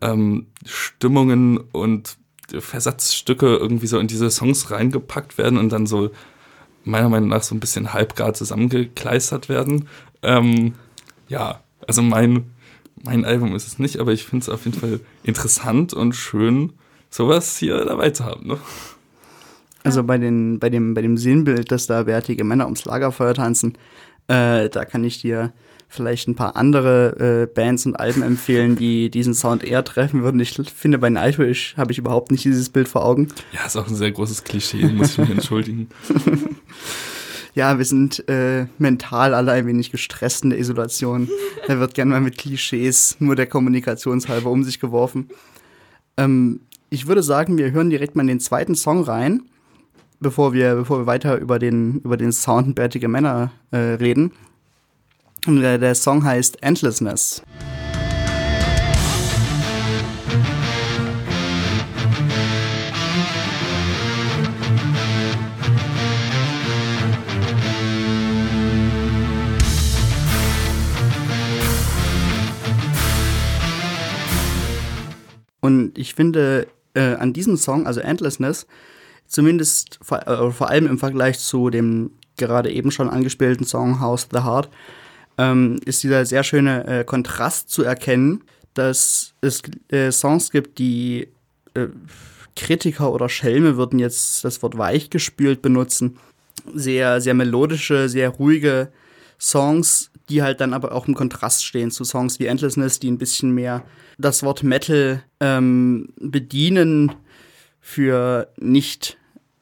ähm, 0.00 0.46
Stimmungen 0.64 1.58
und 1.72 2.16
Versatzstücke 2.56 3.56
irgendwie 3.56 3.86
so 3.86 3.98
in 3.98 4.06
diese 4.06 4.30
Songs 4.30 4.70
reingepackt 4.70 5.38
werden 5.38 5.58
und 5.58 5.70
dann 5.70 5.86
so 5.86 6.10
meiner 6.84 7.08
Meinung 7.08 7.28
nach 7.28 7.42
so 7.42 7.54
ein 7.54 7.60
bisschen 7.60 7.92
halbgar 7.92 8.34
zusammengekleistert 8.34 9.48
werden. 9.48 9.88
Ähm, 10.22 10.74
ja, 11.28 11.60
also 11.86 12.02
mein, 12.02 12.44
mein 13.04 13.24
Album 13.24 13.54
ist 13.54 13.66
es 13.66 13.78
nicht, 13.78 13.98
aber 13.98 14.12
ich 14.12 14.24
finde 14.24 14.44
es 14.44 14.48
auf 14.48 14.64
jeden 14.64 14.78
Fall 14.78 15.00
interessant 15.22 15.92
und 15.92 16.14
schön, 16.14 16.72
sowas 17.10 17.58
hier 17.58 17.84
dabei 17.84 18.10
zu 18.10 18.24
haben. 18.24 18.46
Ne? 18.46 18.58
Also 19.84 20.02
bei, 20.02 20.18
den, 20.18 20.58
bei, 20.58 20.70
dem, 20.70 20.94
bei 20.94 21.02
dem 21.02 21.16
Sinnbild, 21.16 21.70
dass 21.70 21.86
da 21.86 22.02
bärtige 22.04 22.44
Männer 22.44 22.64
ums 22.64 22.84
Lagerfeuer 22.84 23.34
tanzen, 23.34 23.74
äh, 24.28 24.68
da 24.68 24.84
kann 24.84 25.04
ich 25.04 25.20
dir 25.20 25.52
vielleicht 25.88 26.28
ein 26.28 26.34
paar 26.34 26.56
andere 26.56 27.46
äh, 27.46 27.46
Bands 27.46 27.86
und 27.86 27.96
Alben 27.96 28.22
empfehlen, 28.22 28.76
die 28.76 29.10
diesen 29.10 29.34
Sound 29.34 29.64
eher 29.64 29.82
treffen 29.84 30.22
würden. 30.22 30.38
Ich 30.38 30.52
finde, 30.52 30.98
bei 30.98 31.08
Nightwish 31.08 31.74
habe 31.76 31.92
ich 31.92 31.98
überhaupt 31.98 32.30
nicht 32.30 32.44
dieses 32.44 32.68
Bild 32.68 32.88
vor 32.88 33.04
Augen. 33.04 33.28
Ja, 33.52 33.64
ist 33.64 33.76
auch 33.76 33.88
ein 33.88 33.94
sehr 33.94 34.12
großes 34.12 34.44
Klischee, 34.44 34.86
muss 34.86 35.12
ich 35.12 35.18
mich 35.18 35.30
entschuldigen. 35.30 35.88
ja, 37.54 37.78
wir 37.78 37.84
sind 37.86 38.28
äh, 38.28 38.66
mental 38.78 39.34
alle 39.34 39.52
ein 39.52 39.66
wenig 39.66 39.90
gestresst 39.90 40.44
in 40.44 40.50
der 40.50 40.58
Isolation. 40.58 41.28
Da 41.66 41.80
wird 41.80 41.94
gerne 41.94 42.12
mal 42.12 42.20
mit 42.20 42.36
Klischees 42.36 43.16
nur 43.18 43.34
der 43.34 43.46
Kommunikationshalber 43.46 44.50
um 44.50 44.64
sich 44.64 44.80
geworfen. 44.80 45.30
Ähm, 46.18 46.60
ich 46.90 47.06
würde 47.06 47.22
sagen, 47.22 47.56
wir 47.56 47.72
hören 47.72 47.90
direkt 47.90 48.14
mal 48.14 48.22
in 48.22 48.28
den 48.28 48.40
zweiten 48.40 48.74
Song 48.74 49.02
rein, 49.02 49.42
bevor 50.20 50.52
wir, 50.52 50.74
bevor 50.74 51.00
wir 51.00 51.06
weiter 51.06 51.38
über 51.38 51.58
den, 51.58 52.00
über 52.00 52.16
den 52.16 52.32
Sound 52.32 52.74
Bärtige 52.74 53.08
Männer 53.08 53.52
äh, 53.70 53.76
reden. 53.76 54.32
Und 55.46 55.60
der, 55.60 55.78
der 55.78 55.94
Song 55.94 56.24
heißt 56.24 56.62
Endlessness. 56.62 57.42
Und 75.60 75.98
ich 75.98 76.14
finde 76.14 76.66
äh, 76.94 77.14
an 77.16 77.32
diesem 77.32 77.56
Song, 77.56 77.86
also 77.86 78.00
Endlessness, 78.00 78.66
zumindest 79.26 79.98
vor, 80.00 80.26
äh, 80.26 80.50
vor, 80.50 80.70
allem 80.70 80.86
im 80.86 80.98
Vergleich 80.98 81.38
zu 81.38 81.68
dem 81.68 82.12
gerade 82.36 82.70
eben 82.70 82.90
schon 82.90 83.10
angespielten 83.10 83.66
Song 83.66 84.00
House 84.00 84.28
the 84.32 84.38
Heart, 84.38 84.70
ähm, 85.38 85.78
ist 85.84 86.02
dieser 86.02 86.26
sehr 86.26 86.42
schöne 86.42 86.86
äh, 86.86 87.04
Kontrast 87.04 87.70
zu 87.70 87.84
erkennen, 87.84 88.42
dass 88.74 89.34
es 89.40 89.62
äh, 89.90 90.10
Songs 90.10 90.50
gibt, 90.50 90.78
die 90.78 91.28
äh, 91.74 91.86
Kritiker 92.56 93.12
oder 93.12 93.28
Schelme 93.28 93.76
würden 93.76 94.00
jetzt 94.00 94.44
das 94.44 94.62
Wort 94.62 94.76
weichgespült 94.76 95.62
benutzen. 95.62 96.18
Sehr, 96.74 97.20
sehr 97.20 97.34
melodische, 97.34 98.08
sehr 98.08 98.30
ruhige 98.30 98.90
Songs, 99.40 100.10
die 100.28 100.42
halt 100.42 100.60
dann 100.60 100.74
aber 100.74 100.92
auch 100.92 101.06
im 101.06 101.14
Kontrast 101.14 101.64
stehen 101.64 101.92
zu 101.92 102.04
Songs 102.04 102.40
wie 102.40 102.46
Endlessness, 102.46 102.98
die 102.98 103.10
ein 103.10 103.18
bisschen 103.18 103.52
mehr 103.52 103.84
das 104.18 104.42
Wort 104.42 104.64
Metal 104.64 105.22
ähm, 105.38 106.08
bedienen 106.20 107.12
für 107.80 108.48
nicht 108.58 109.16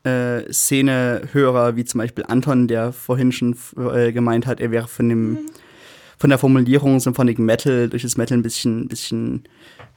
äh, 0.04 0.50
Szenehörer, 0.50 1.76
wie 1.76 1.84
zum 1.84 1.98
Beispiel 1.98 2.24
Anton, 2.26 2.66
der 2.66 2.92
vorhin 2.92 3.30
schon 3.30 3.54
äh, 3.76 4.12
gemeint 4.12 4.46
hat, 4.46 4.60
er 4.60 4.70
wäre 4.70 4.88
von 4.88 5.08
dem 5.10 5.30
mhm 5.30 5.38
von 6.18 6.30
der 6.30 6.38
Formulierung 6.38 7.00
Symphonic 7.00 7.38
Metal 7.38 7.88
durch 7.88 8.02
das 8.02 8.16
Metal 8.16 8.38
ein 8.38 8.42
bisschen, 8.42 8.88
bisschen 8.88 9.44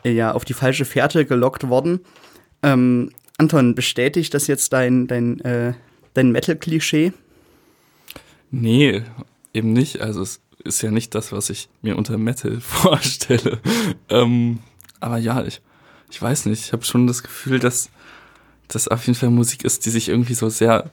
äh, 0.03 0.11
ja, 0.11 0.33
auf 0.33 0.45
die 0.45 0.53
falsche 0.53 0.85
Fährte 0.85 1.25
gelockt 1.25 1.69
worden. 1.69 2.01
Ähm, 2.61 3.11
Anton, 3.37 3.73
bestätigt 3.75 4.33
das 4.33 4.47
jetzt 4.47 4.73
dein, 4.73 5.07
dein, 5.07 5.39
äh, 5.41 5.73
dein 6.13 6.31
Metal-Klischee? 6.31 7.13
Nee, 8.51 9.03
eben 9.53 9.71
nicht. 9.71 10.01
Also 10.01 10.21
es 10.21 10.41
ist 10.63 10.81
ja 10.81 10.91
nicht 10.91 11.15
das, 11.15 11.31
was 11.31 11.49
ich 11.49 11.69
mir 11.81 11.97
unter 11.97 12.17
Metal 12.17 12.59
vorstelle. 12.61 13.59
ähm, 14.09 14.59
aber 14.99 15.17
ja, 15.17 15.43
ich, 15.45 15.61
ich 16.11 16.21
weiß 16.21 16.47
nicht. 16.47 16.65
Ich 16.65 16.73
habe 16.73 16.83
schon 16.83 17.07
das 17.07 17.23
Gefühl, 17.23 17.59
dass 17.59 17.89
das 18.67 18.87
auf 18.87 19.05
jeden 19.07 19.17
Fall 19.17 19.29
Musik 19.29 19.63
ist, 19.63 19.85
die 19.85 19.89
sich 19.89 20.09
irgendwie 20.09 20.33
so 20.33 20.49
sehr 20.49 20.91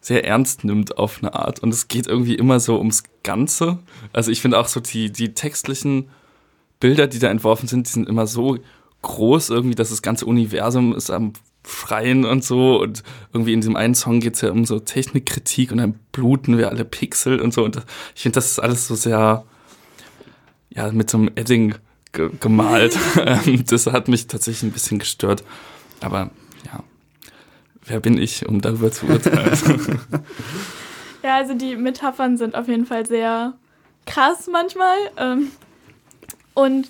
sehr 0.00 0.24
ernst 0.24 0.64
nimmt 0.64 0.98
auf 0.98 1.18
eine 1.20 1.34
Art. 1.34 1.60
Und 1.60 1.72
es 1.72 1.88
geht 1.88 2.06
irgendwie 2.06 2.34
immer 2.34 2.60
so 2.60 2.78
ums 2.78 3.02
Ganze. 3.22 3.78
Also 4.12 4.30
ich 4.30 4.40
finde 4.40 4.58
auch 4.58 4.68
so 4.68 4.80
die, 4.80 5.10
die 5.10 5.34
textlichen 5.34 6.10
Bilder, 6.78 7.06
die 7.06 7.18
da 7.18 7.28
entworfen 7.28 7.68
sind, 7.68 7.88
die 7.88 7.92
sind 7.92 8.08
immer 8.08 8.26
so 8.26 8.58
groß 9.02 9.50
irgendwie, 9.50 9.74
dass 9.74 9.90
das 9.90 10.02
ganze 10.02 10.26
Universum 10.26 10.94
ist 10.94 11.10
am 11.10 11.32
Schreien 11.66 12.24
und 12.24 12.44
so. 12.44 12.80
Und 12.80 13.02
irgendwie 13.32 13.52
in 13.52 13.60
diesem 13.60 13.76
einen 13.76 13.94
Song 13.94 14.20
geht 14.20 14.34
es 14.34 14.42
ja 14.42 14.50
um 14.50 14.64
so 14.64 14.78
Technikkritik 14.78 15.72
und 15.72 15.78
dann 15.78 15.98
bluten 16.12 16.58
wir 16.58 16.68
alle 16.70 16.84
Pixel 16.84 17.40
und 17.40 17.52
so. 17.52 17.64
Und 17.64 17.82
ich 18.14 18.22
finde, 18.22 18.36
das 18.36 18.50
ist 18.50 18.58
alles 18.60 18.86
so 18.86 18.94
sehr, 18.94 19.44
ja, 20.70 20.92
mit 20.92 21.10
so 21.10 21.18
einem 21.18 21.30
Edding 21.34 21.74
ge 22.12 22.30
gemalt. 22.40 22.96
Das 23.66 23.86
hat 23.86 24.08
mich 24.08 24.28
tatsächlich 24.28 24.62
ein 24.62 24.72
bisschen 24.72 24.98
gestört. 24.98 25.42
Aber 26.00 26.30
wer 27.86 28.00
bin 28.00 28.18
ich, 28.18 28.46
um 28.46 28.60
darüber 28.60 28.90
zu 28.90 29.06
urteilen? 29.06 30.00
ja, 31.22 31.36
also 31.36 31.54
die 31.54 31.76
Metaphern 31.76 32.36
sind 32.36 32.54
auf 32.54 32.68
jeden 32.68 32.86
Fall 32.86 33.06
sehr 33.06 33.54
krass 34.04 34.48
manchmal. 34.50 34.96
Ähm, 35.16 35.50
und 36.54 36.88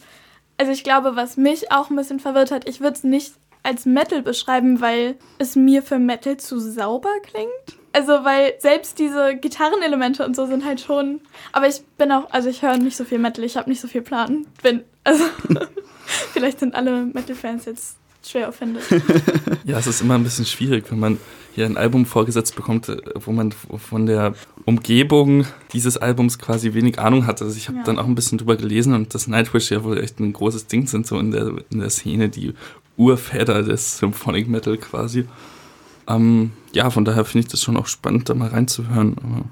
also 0.58 0.72
ich 0.72 0.84
glaube, 0.84 1.16
was 1.16 1.36
mich 1.36 1.70
auch 1.72 1.90
ein 1.90 1.96
bisschen 1.96 2.20
verwirrt 2.20 2.50
hat, 2.50 2.68
ich 2.68 2.80
würde 2.80 2.96
es 2.96 3.04
nicht 3.04 3.34
als 3.62 3.84
Metal 3.84 4.22
beschreiben, 4.22 4.80
weil 4.80 5.16
es 5.38 5.56
mir 5.56 5.82
für 5.82 5.98
Metal 5.98 6.36
zu 6.36 6.60
sauber 6.60 7.12
klingt. 7.22 7.50
Also, 7.92 8.12
weil 8.24 8.54
selbst 8.58 8.98
diese 8.98 9.36
Gitarrenelemente 9.36 10.24
und 10.24 10.36
so 10.36 10.46
sind 10.46 10.64
halt 10.64 10.80
schon. 10.80 11.20
Aber 11.52 11.66
ich 11.66 11.82
bin 11.98 12.12
auch, 12.12 12.30
also 12.30 12.48
ich 12.48 12.62
höre 12.62 12.76
nicht 12.76 12.96
so 12.96 13.04
viel 13.04 13.18
Metal, 13.18 13.42
ich 13.42 13.56
habe 13.56 13.68
nicht 13.68 13.80
so 13.80 13.88
viel 13.88 14.02
Plan. 14.02 14.46
Bin, 14.62 14.84
also, 15.02 15.24
vielleicht 16.32 16.60
sind 16.60 16.74
alle 16.74 17.06
Metal-Fans 17.06 17.64
jetzt 17.64 17.96
schwer 18.30 18.52
findet. 18.52 18.82
Ja, 19.64 19.78
es 19.78 19.86
ist 19.88 20.00
immer 20.00 20.14
ein 20.14 20.22
bisschen 20.22 20.46
schwierig, 20.46 20.84
wenn 20.90 21.00
man 21.00 21.18
hier 21.54 21.66
ein 21.66 21.76
Album 21.76 22.06
vorgesetzt 22.06 22.54
bekommt, 22.54 22.88
äh, 22.88 22.98
wo 23.16 23.32
man 23.32 23.52
von 23.52 24.06
der 24.06 24.34
Umgebung 24.64 25.44
dieses 25.72 25.96
Albums 25.96 26.38
quasi 26.38 26.72
wenig 26.74 26.98
Ahnung 27.00 27.26
hat. 27.26 27.42
Also 27.42 27.56
ich 27.56 27.66
habe 27.68 27.78
Ja. 27.78 27.84
dann 27.84 27.98
auch 27.98 28.06
ein 28.06 28.14
bisschen 28.14 28.38
drüber 28.38 28.56
gelesen 28.56 28.94
und 28.94 29.12
dass 29.14 29.26
Nightwish 29.26 29.70
ja 29.72 29.82
wohl 29.82 29.98
echt 29.98 30.20
ein 30.20 30.32
großes 30.32 30.66
Ding 30.68 30.86
sind, 30.86 31.06
so 31.06 31.18
in 31.18 31.30
der, 31.32 31.52
in 31.70 31.80
der 31.80 31.90
Szene, 31.90 32.28
die 32.28 32.54
Urväter 32.96 33.62
des 33.62 33.98
Symphonic 33.98 34.48
Metal 34.48 34.76
quasi. 34.76 35.24
Ähm, 36.08 36.52
ja, 36.72 36.90
von 36.90 37.04
daher 37.04 37.24
finde 37.24 37.46
ich 37.46 37.50
das 37.50 37.62
schon 37.62 37.76
auch 37.76 37.86
spannend, 37.88 38.28
da 38.28 38.34
mal 38.34 38.48
reinzuhören. 38.48 39.16
Aber 39.18 39.44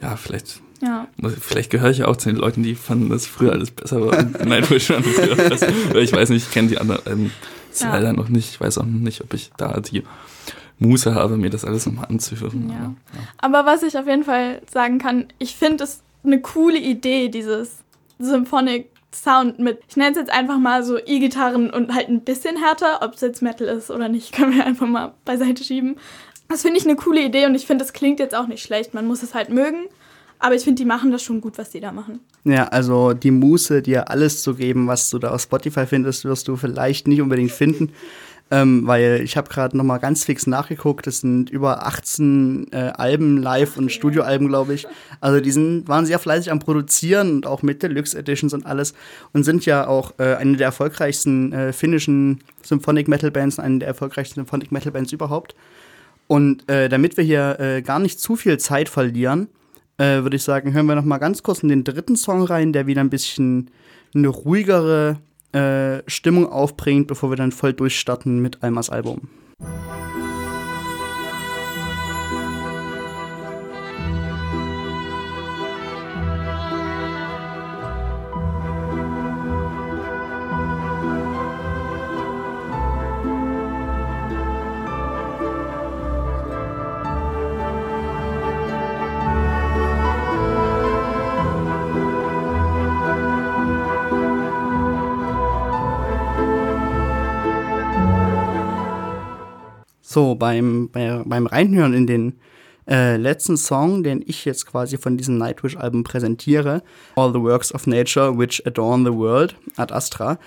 ja, 0.00 0.16
vielleicht 0.16 0.62
Ja. 0.80 1.08
Vielleicht 1.40 1.70
gehöre 1.70 1.90
ich 1.90 1.98
ja 1.98 2.06
auch 2.06 2.16
zu 2.16 2.28
den 2.30 2.36
Leuten, 2.38 2.62
die 2.62 2.74
fanden, 2.74 3.10
dass 3.10 3.26
früher 3.26 3.52
alles 3.52 3.70
besser 3.70 4.00
war. 4.00 4.12
war 4.48 4.62
früher 5.02 5.36
besser. 5.36 5.68
Ich 5.96 6.12
weiß 6.12 6.30
nicht, 6.30 6.46
ich 6.46 6.50
kenne 6.52 6.68
die 6.68 6.78
anderen 6.78 7.00
ähm, 7.06 7.30
Ja. 7.76 7.92
leider 7.92 8.12
noch 8.12 8.28
nicht. 8.28 8.50
Ich 8.50 8.60
weiß 8.60 8.78
auch 8.78 8.84
nicht, 8.84 9.20
ob 9.22 9.34
ich 9.34 9.50
da 9.56 9.80
die 9.80 10.02
Muße 10.78 11.14
habe, 11.14 11.36
mir 11.36 11.50
das 11.50 11.64
alles 11.64 11.86
nochmal 11.86 12.06
anzuhören. 12.06 12.70
Ja. 12.70 12.94
Aber, 13.38 13.58
Aber 13.58 13.70
was 13.72 13.82
ich 13.82 13.98
auf 13.98 14.06
jeden 14.06 14.24
Fall 14.24 14.62
sagen 14.70 14.98
kann, 14.98 15.26
ich 15.38 15.56
finde 15.56 15.84
es 15.84 16.02
eine 16.24 16.40
coole 16.40 16.78
Idee, 16.78 17.28
dieses 17.28 17.78
Symphonic 18.18 18.90
Sound 19.14 19.58
mit, 19.58 19.80
ich 19.88 19.96
nenne 19.96 20.10
es 20.10 20.18
jetzt 20.18 20.30
einfach 20.30 20.58
mal 20.58 20.84
so 20.84 20.98
E-Gitarren 20.98 21.70
und 21.70 21.94
halt 21.94 22.08
ein 22.08 22.20
bisschen 22.20 22.56
härter, 22.56 23.00
ob 23.02 23.14
es 23.14 23.22
jetzt 23.22 23.40
Metal 23.40 23.66
ist 23.66 23.90
oder 23.90 24.08
nicht, 24.08 24.32
können 24.36 24.54
wir 24.54 24.66
einfach 24.66 24.86
mal 24.86 25.14
beiseite 25.24 25.64
schieben. 25.64 25.96
Das 26.48 26.62
finde 26.62 26.78
ich 26.78 26.84
eine 26.84 26.96
coole 26.96 27.22
Idee 27.22 27.46
und 27.46 27.54
ich 27.54 27.66
finde, 27.66 27.84
das 27.84 27.92
klingt 27.92 28.20
jetzt 28.20 28.34
auch 28.34 28.46
nicht 28.46 28.62
schlecht. 28.62 28.94
Man 28.94 29.06
muss 29.06 29.22
es 29.22 29.34
halt 29.34 29.50
mögen, 29.50 29.86
aber 30.38 30.54
ich 30.54 30.62
finde, 30.62 30.82
die 30.82 30.86
machen 30.86 31.10
das 31.10 31.22
schon 31.22 31.40
gut, 31.40 31.58
was 31.58 31.70
die 31.70 31.80
da 31.80 31.92
machen. 31.92 32.20
Ja, 32.44 32.68
also 32.68 33.12
die 33.12 33.30
Muße, 33.30 33.82
dir 33.82 34.10
alles 34.10 34.42
zu 34.42 34.54
geben, 34.54 34.86
was 34.86 35.10
du 35.10 35.18
da 35.18 35.30
auf 35.30 35.42
Spotify 35.42 35.86
findest, 35.86 36.24
wirst 36.24 36.48
du 36.48 36.56
vielleicht 36.56 37.08
nicht 37.08 37.20
unbedingt 37.20 37.50
finden. 37.50 37.92
Ähm, 38.50 38.86
weil 38.86 39.20
ich 39.22 39.36
habe 39.36 39.50
gerade 39.50 39.76
noch 39.76 39.84
mal 39.84 39.98
ganz 39.98 40.24
fix 40.24 40.46
nachgeguckt, 40.46 41.06
es 41.06 41.20
sind 41.20 41.50
über 41.50 41.86
18 41.86 42.68
äh, 42.72 42.92
Alben, 42.94 43.36
Live- 43.36 43.76
und 43.76 43.92
Studioalben, 43.92 44.48
glaube 44.48 44.72
ich. 44.72 44.86
Also 45.20 45.40
die 45.40 45.50
sind, 45.50 45.86
waren 45.86 46.06
sehr 46.06 46.18
fleißig 46.18 46.50
am 46.50 46.58
Produzieren 46.58 47.32
und 47.32 47.46
auch 47.46 47.62
mit 47.62 47.82
Deluxe 47.82 48.16
Editions 48.16 48.54
und 48.54 48.64
alles 48.64 48.94
und 49.34 49.44
sind 49.44 49.66
ja 49.66 49.86
auch 49.86 50.14
äh, 50.18 50.36
eine 50.36 50.56
der 50.56 50.68
erfolgreichsten 50.68 51.52
äh, 51.52 51.72
finnischen 51.74 52.40
Symphonic 52.62 53.06
Metal 53.06 53.30
Bands, 53.30 53.58
eine 53.58 53.80
der 53.80 53.88
erfolgreichsten 53.88 54.36
Symphonic 54.36 54.72
Metal 54.72 54.92
Bands 54.92 55.12
überhaupt. 55.12 55.54
Und 56.26 56.66
äh, 56.70 56.88
damit 56.88 57.18
wir 57.18 57.24
hier 57.24 57.60
äh, 57.60 57.82
gar 57.82 57.98
nicht 57.98 58.18
zu 58.18 58.34
viel 58.34 58.56
Zeit 58.56 58.88
verlieren, 58.88 59.48
äh, 59.98 60.22
würde 60.22 60.36
ich 60.36 60.42
sagen, 60.42 60.72
hören 60.72 60.86
wir 60.86 60.94
noch 60.94 61.04
mal 61.04 61.18
ganz 61.18 61.42
kurz 61.42 61.62
in 61.62 61.68
den 61.68 61.84
dritten 61.84 62.16
Song 62.16 62.42
rein, 62.42 62.72
der 62.72 62.86
wieder 62.86 63.00
ein 63.00 63.10
bisschen 63.10 63.70
eine 64.14 64.28
ruhigere 64.28 65.18
äh, 65.52 66.02
Stimmung 66.06 66.50
aufbringt, 66.50 67.06
bevor 67.06 67.30
wir 67.30 67.36
dann 67.36 67.52
voll 67.52 67.72
durchstarten 67.72 68.40
mit 68.40 68.62
Almas 68.62 68.90
Album. 68.90 69.28
So, 100.18 100.34
beim, 100.34 100.90
bei, 100.90 101.22
beim 101.24 101.46
Reinhören 101.46 101.94
in 101.94 102.08
den 102.08 102.40
äh, 102.90 103.16
letzten 103.16 103.56
Song, 103.56 104.02
den 104.02 104.20
ich 104.26 104.44
jetzt 104.44 104.66
quasi 104.66 104.98
von 104.98 105.16
diesem 105.16 105.38
Nightwish-Album 105.38 106.02
präsentiere, 106.02 106.82
All 107.14 107.32
the 107.32 107.38
Works 107.38 107.72
of 107.72 107.86
Nature 107.86 108.36
which 108.36 108.60
adorn 108.66 109.04
the 109.04 109.12
world, 109.12 109.54
Ad 109.76 109.94
Astra, 109.94 110.40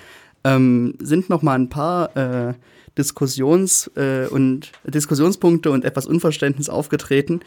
ähm, 0.43 0.95
sind 0.99 1.29
noch 1.29 1.41
mal 1.41 1.53
ein 1.53 1.69
paar 1.69 2.13
äh, 2.17 2.53
Diskussions- 2.97 3.89
äh, 3.95 4.27
und 4.27 4.73
Diskussionspunkte 4.83 5.71
und 5.71 5.85
etwas 5.85 6.05
Unverständnis 6.05 6.67
aufgetreten, 6.67 7.39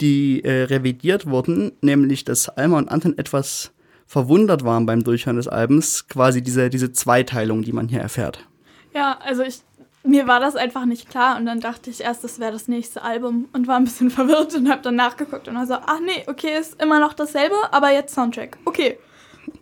die 0.00 0.44
äh, 0.44 0.62
revidiert 0.62 1.26
wurden, 1.26 1.72
nämlich 1.80 2.24
dass 2.24 2.48
Alma 2.48 2.78
und 2.78 2.88
Anton 2.88 3.18
etwas 3.18 3.72
verwundert 4.06 4.62
waren 4.62 4.86
beim 4.86 5.02
Durchhören 5.02 5.38
des 5.38 5.48
Albums, 5.48 6.06
quasi 6.06 6.40
diese, 6.40 6.70
diese 6.70 6.92
Zweiteilung, 6.92 7.62
die 7.62 7.72
man 7.72 7.88
hier 7.88 8.00
erfährt. 8.00 8.46
Ja, 8.94 9.18
also 9.24 9.42
ich, 9.42 9.62
mir 10.04 10.26
war 10.26 10.40
das 10.40 10.56
einfach 10.56 10.84
nicht 10.84 11.08
klar 11.10 11.36
und 11.38 11.46
dann 11.46 11.60
dachte 11.60 11.90
ich 11.90 12.00
erst, 12.00 12.24
das 12.24 12.38
wäre 12.38 12.52
das 12.52 12.68
nächste 12.68 13.02
Album 13.02 13.48
und 13.52 13.66
war 13.66 13.76
ein 13.76 13.84
bisschen 13.84 14.10
verwirrt 14.18 14.54
und 14.54 14.70
habe 14.70 14.82
dann 14.82 14.96
nachgeguckt 14.96 15.48
und 15.48 15.54
war 15.54 15.66
so, 15.66 15.74
ach 15.74 16.00
nee, 16.04 16.24
okay, 16.26 16.58
ist 16.58 16.80
immer 16.80 17.00
noch 17.00 17.14
dasselbe, 17.14 17.56
aber 17.72 17.92
jetzt 17.92 18.14
Soundtrack. 18.14 18.58
Okay, 18.64 18.98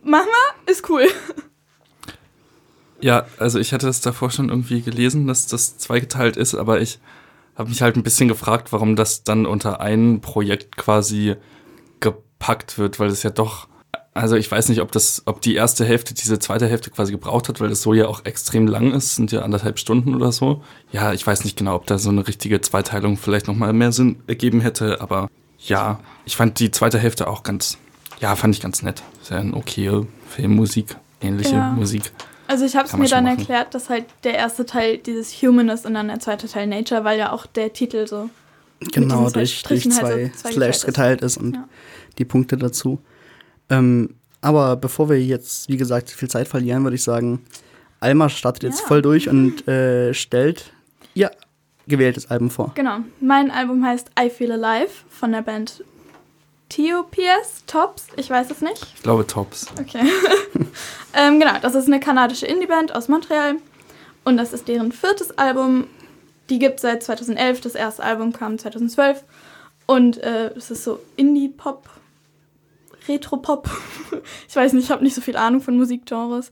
machen 0.03 0.27
wir, 0.27 0.73
ist 0.73 0.89
cool. 0.89 1.07
Ja, 3.01 3.27
also 3.39 3.59
ich 3.59 3.73
hatte 3.73 3.87
das 3.87 4.01
davor 4.01 4.31
schon 4.31 4.49
irgendwie 4.49 4.81
gelesen, 4.81 5.27
dass 5.27 5.47
das 5.47 5.77
zweigeteilt 5.79 6.37
ist, 6.37 6.55
aber 6.55 6.81
ich 6.81 6.99
habe 7.55 7.69
mich 7.69 7.83
halt 7.83 7.97
ein 7.97 8.03
bisschen 8.03 8.29
gefragt, 8.29 8.73
warum 8.73 8.97
das 8.97 9.23
dann 9.23 9.47
unter 9.47 9.81
ein 9.81 10.21
Projekt 10.21 10.77
quasi 10.77 11.37
gepackt 12.01 12.79
wird, 12.79 12.99
weil 12.99 13.09
es 13.09 13.23
ja 13.23 13.31
doch, 13.31 13.69
also 14.17 14.37
ich 14.37 14.51
weiß 14.51 14.69
nicht, 14.69 14.81
ob 14.81 14.91
das, 14.93 15.23
ob 15.27 15.41
die 15.41 15.55
erste 15.55 15.85
Hälfte 15.85 16.15
diese 16.15 16.39
zweite 16.39 16.67
Hälfte 16.67 16.91
quasi 16.91 17.13
gebraucht 17.13 17.49
hat, 17.49 17.61
weil 17.61 17.69
das 17.69 17.83
so 17.83 17.95
ja 17.95 18.07
auch 18.09 18.25
extrem 18.25 18.67
lang 18.67 18.93
ist, 18.93 19.15
sind 19.17 19.33
ja 19.33 19.43
anderthalb 19.43 19.79
Stunden 19.79 20.15
oder 20.15 20.33
so. 20.33 20.63
Ja, 20.93 21.13
ich 21.13 21.27
weiß 21.27 21.45
nicht 21.45 21.57
genau, 21.57 21.77
ob 21.77 21.87
da 21.87 21.99
so 21.99 22.11
eine 22.11 22.27
richtige 22.27 22.61
Zweiteilung 22.61 23.17
vielleicht 23.17 23.47
nochmal 23.47 23.73
mehr 23.73 23.93
Sinn 23.93 24.17
ergeben 24.27 24.61
hätte, 24.61 25.01
aber 25.01 25.29
ja, 25.59 26.01
ich 26.25 26.37
fand 26.37 26.59
die 26.59 26.71
zweite 26.71 26.99
Hälfte 26.99 27.29
auch 27.29 27.43
ganz, 27.43 27.79
ja, 28.21 28.35
fand 28.37 28.55
ich 28.55 28.61
ganz 28.61 28.83
nett. 28.83 29.03
Sehr 29.23 29.39
eine 29.39 29.55
okaye 29.55 30.07
Filmmusik, 30.29 30.97
ähnliche 31.21 31.57
Ja. 31.57 31.71
Musik. 31.71 32.13
Also 32.49 32.65
ich 32.65 32.77
habe 32.77 32.87
es 32.87 32.97
mir 32.97 33.09
dann 33.09 33.25
machen. 33.25 33.39
erklärt, 33.41 33.75
dass 33.75 33.89
halt 33.91 34.05
der 34.23 34.35
erste 34.35 34.67
Teil 34.67 34.99
dieses 34.99 35.33
Human 35.43 35.69
ist 35.69 35.85
und 35.85 35.95
dann 35.95 36.09
der 36.09 36.21
zweite 36.21 36.47
Teil 36.47 36.67
Nature, 36.69 37.03
weil 37.05 37.19
ja 37.19 37.33
auch 37.33 37.47
der 37.47 37.73
Titel 37.73 38.07
so 38.07 38.31
Genau, 38.93 39.25
zwei 39.29 39.41
durch, 39.41 39.63
durch 39.65 39.83
Strichen 39.83 39.93
halt 39.97 40.03
zwei 40.07 40.13
so 40.27 40.31
zweigeteilt 40.31 40.55
Slashs 40.55 40.77
ist. 40.79 40.87
geteilt 40.87 41.23
ist 41.23 41.37
und 41.39 41.55
Ja. 41.57 41.69
die 42.19 42.25
Punkte 42.25 42.57
dazu. 42.57 43.01
Ähm, 43.71 44.15
aber 44.41 44.77
bevor 44.77 45.09
wir 45.09 45.21
jetzt, 45.23 45.69
wie 45.69 45.77
gesagt, 45.77 46.11
viel 46.11 46.29
Zeit 46.29 46.49
verlieren, 46.49 46.85
würde 46.85 46.97
ich 46.97 47.03
sagen, 47.03 47.45
Alma 48.01 48.29
startet 48.29 48.63
jetzt 48.65 48.81
Ja. 48.81 48.87
voll 48.87 49.03
durch 49.03 49.29
und 49.29 49.67
äh, 49.67 50.13
stellt 50.15 50.73
ihr 51.15 51.31
gewähltes 51.89 52.31
Album 52.31 52.51
vor. 52.51 52.73
Genau. 52.75 52.99
Mein 53.21 53.51
Album 53.51 53.85
heißt 53.85 54.11
I 54.21 54.29
Feel 54.31 54.53
Alive 54.53 54.91
von 55.09 55.33
der 55.33 55.43
Band 55.43 55.83
TOPS, 56.69 57.65
Tops, 57.67 58.09
ich 58.17 58.29
weiß 58.29 58.51
es 58.51 58.61
nicht. 58.61 58.87
Ich 58.97 59.03
glaube 59.03 59.27
Tops. 59.27 59.67
Okay. 59.81 60.03
ähm, 61.15 61.39
genau, 61.39 61.59
das 61.63 61.75
ist 61.77 61.87
eine 61.87 62.01
kanadische 62.01 62.47
Indie-Band 62.47 62.95
aus 62.95 63.09
Montreal 63.09 63.57
und 64.25 64.37
das 64.37 64.53
ist 64.53 64.67
deren 64.67 64.91
viertes 64.93 65.37
Album. 65.39 65.87
Die 66.51 66.59
gibt 66.59 66.77
es 66.77 66.83
seit 66.83 67.03
2011, 67.03 67.61
das 67.61 67.75
erste 67.77 68.03
Album 68.03 68.33
kam 68.33 68.59
2012 68.59 69.23
und 69.87 70.19
äh, 70.19 70.49
es 70.57 70.71
ist 70.73 70.83
so 70.85 70.99
Indie-Pop, 71.17 71.89
Retro-Pop. 73.09 73.69
ich 74.49 74.57
weiß 74.57 74.73
nicht, 74.73 74.85
ich 74.85 74.91
habe 74.91 75.05
nicht 75.05 75.15
so 75.15 75.21
viel 75.21 75.37
Ahnung 75.37 75.61
von 75.61 75.77
Musikgenres. 75.77 76.51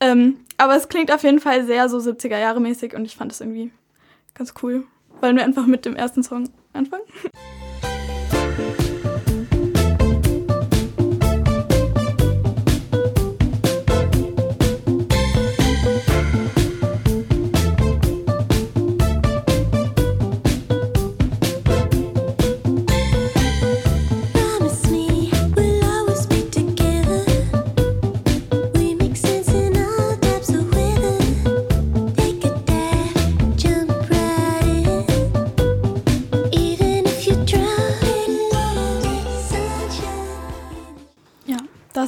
Ähm, 0.00 0.38
aber 0.56 0.76
es 0.76 0.88
klingt 0.88 1.12
auf 1.12 1.22
jeden 1.22 1.40
Fall 1.40 1.64
sehr 1.64 1.88
so 1.88 1.98
70er-Jahre-mäßig 1.98 2.94
und 2.94 3.04
ich 3.04 3.16
fand 3.16 3.32
es 3.32 3.40
irgendwie 3.40 3.72
ganz 4.34 4.54
cool. 4.62 4.84
Wollen 5.20 5.36
wir 5.36 5.44
einfach 5.44 5.66
mit 5.66 5.84
dem 5.84 5.96
ersten 5.96 6.22
Song 6.22 6.50
anfangen? 6.72 7.04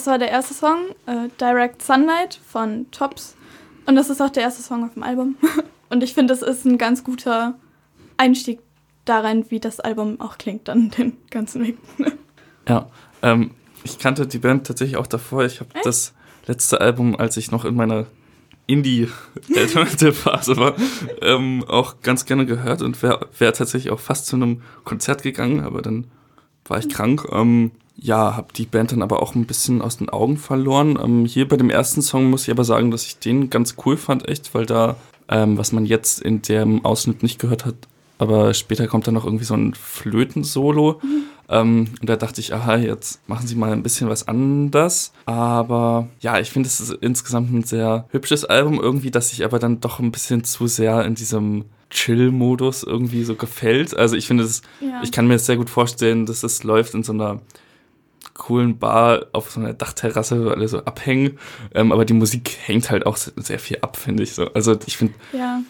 das 0.07 0.13
war 0.13 0.19
der 0.21 0.31
erste 0.31 0.55
Song, 0.55 0.79
äh, 1.07 1.29
Direct 1.41 1.83
Sunlight 1.83 2.39
von 2.47 2.89
Tops. 2.93 3.35
Und 3.87 3.97
das 3.97 4.09
ist 4.09 4.21
auch 4.23 4.31
der 4.31 4.45
erste 4.45 4.63
Song 4.63 4.85
auf 4.85 4.95
dem 4.95 5.03
Album. 5.03 5.35
Und 5.91 6.05
ich 6.05 6.15
finde, 6.15 6.33
das 6.33 6.43
ist 6.43 6.65
ein 6.65 6.79
ganz 6.79 7.03
guter 7.03 7.55
Einstieg 8.17 8.61
darin, 9.05 9.47
wie 9.51 9.59
das 9.59 9.81
Album 9.81 10.21
auch 10.21 10.39
klingt, 10.39 10.69
dann 10.69 10.91
den 10.97 11.17
ganzen 11.31 11.67
Weg. 11.67 11.79
Ja, 12.69 12.89
ähm, 13.23 13.51
ich 13.83 13.99
kannte 13.99 14.29
die 14.29 14.39
Band 14.39 14.69
tatsächlich 14.69 14.97
auch 14.97 15.09
davor. 15.09 15.45
Ich 15.45 15.59
habe 15.59 15.71
das 15.83 16.15
letzte 16.47 16.81
Album, 16.81 17.17
als 17.17 17.37
ich 17.37 17.51
noch 17.51 17.65
in 17.65 17.75
meiner 17.75 18.07
Indie-Alternative-Phase 18.69 20.57
war, 20.57 20.77
ähm, 21.21 21.65
auch 21.67 22.01
ganz 22.01 22.27
gerne 22.27 22.47
gehört 22.47 22.81
und 22.81 23.03
wäre 23.03 23.29
wär 23.37 23.53
tatsächlich 23.53 23.93
auch 23.93 24.01
fast 24.01 24.27
zu 24.27 24.37
einem 24.37 24.63
Konzert 24.85 25.25
gegangen, 25.25 25.65
aber 25.65 25.83
dann 25.83 26.07
war 26.65 26.79
ich 26.79 26.89
krank. 26.89 27.27
Ähm, 27.33 27.73
ja, 27.99 28.37
habe 28.37 28.49
die 28.55 28.67
Band 28.67 28.93
dann 28.93 29.03
aber 29.03 29.23
auch 29.23 29.35
ein 29.35 29.47
bisschen 29.47 29.81
aus 29.83 29.97
den 29.97 30.09
Augen 30.11 30.37
verloren. 30.37 30.99
Ähm, 31.03 31.25
hier 31.25 31.49
bei 31.49 31.57
dem 31.57 31.71
ersten 31.71 32.03
Song 32.03 32.31
muss 32.31 32.43
ich 32.45 32.51
aber 32.51 32.65
sagen, 32.65 32.91
dass 32.91 33.07
ich 33.07 33.19
den 33.19 33.49
ganz 33.51 33.77
cool 33.85 33.97
fand, 33.97 34.29
echt, 34.29 34.55
weil 34.55 34.67
da, 34.67 34.97
ähm, 35.29 35.57
was 35.59 35.73
man 35.73 35.87
jetzt 35.87 36.21
in 36.21 36.43
dem 36.43 36.85
Ausschnitt 36.85 37.23
nicht 37.23 37.39
gehört 37.39 37.65
hat, 37.65 37.75
aber 38.19 38.55
später 38.55 38.87
kommt 38.87 39.07
dann 39.07 39.15
noch 39.15 39.25
irgendwie 39.25 39.45
so 39.45 39.55
ein 39.55 39.75
Flötensolo. 39.75 41.01
Ähm, 41.49 41.89
und 42.01 42.09
da 42.09 42.17
dachte 42.17 42.41
ich, 42.41 42.53
aha, 42.55 42.77
jetzt 42.77 43.21
machen 43.29 43.47
sie 43.47 43.55
mal 43.55 43.73
ein 43.73 43.83
bisschen 43.83 44.09
was 44.09 44.27
anders. 44.27 45.13
Aber 45.27 46.09
ja, 46.21 46.39
ich 46.41 46.51
finde, 46.51 46.67
es 46.67 46.81
ist 46.81 46.91
insgesamt 47.03 47.53
ein 47.53 47.63
sehr 47.63 48.07
hübsches 48.11 48.45
Album 48.45 48.81
irgendwie, 48.81 49.11
das 49.11 49.31
sich 49.31 49.45
aber 49.45 49.59
dann 49.59 49.81
doch 49.81 49.99
ein 50.01 50.13
bisschen 50.13 50.45
zu 50.45 50.67
sehr 50.67 51.05
in 51.05 51.15
diesem 51.15 51.67
Chill-Modus 51.91 52.83
irgendwie 52.83 53.23
so 53.25 53.35
gefällt. 53.37 53.97
Also 53.97 54.17
ich 54.17 54.27
finde, 54.27 54.45
es, 54.45 54.63
Ja. 54.81 55.01
ich 55.03 55.13
kann 55.13 55.27
mir 55.27 55.35
das 55.35 55.47
sehr 55.47 55.57
gut 55.57 55.71
vorstellen, 55.71 56.27
dass 56.27 56.43
es 56.43 56.63
läuft 56.65 56.95
in 56.95 57.03
so 57.03 57.13
einer 57.13 57.41
coolen 58.37 58.79
Bar 58.79 59.27
auf 59.33 59.51
so 59.51 59.61
einer 59.61 59.73
Dachterrasse, 59.75 60.45
wo 60.45 60.51
alle 60.51 60.69
so 60.69 60.79
abhängen. 60.85 61.39
Ähm, 61.75 61.93
aber 61.93 62.05
die 62.05 62.13
Musik 62.15 62.57
hängt 62.65 62.91
halt 62.91 63.07
auch 63.07 63.17
sehr 63.17 63.59
viel 63.59 63.79
ab, 63.81 63.97
finde 63.97 64.23
ich 64.23 64.35
so. 64.35 64.53
Also 64.53 64.77
ich 64.87 64.97
finde, 64.97 65.15
Ja. 65.33 65.61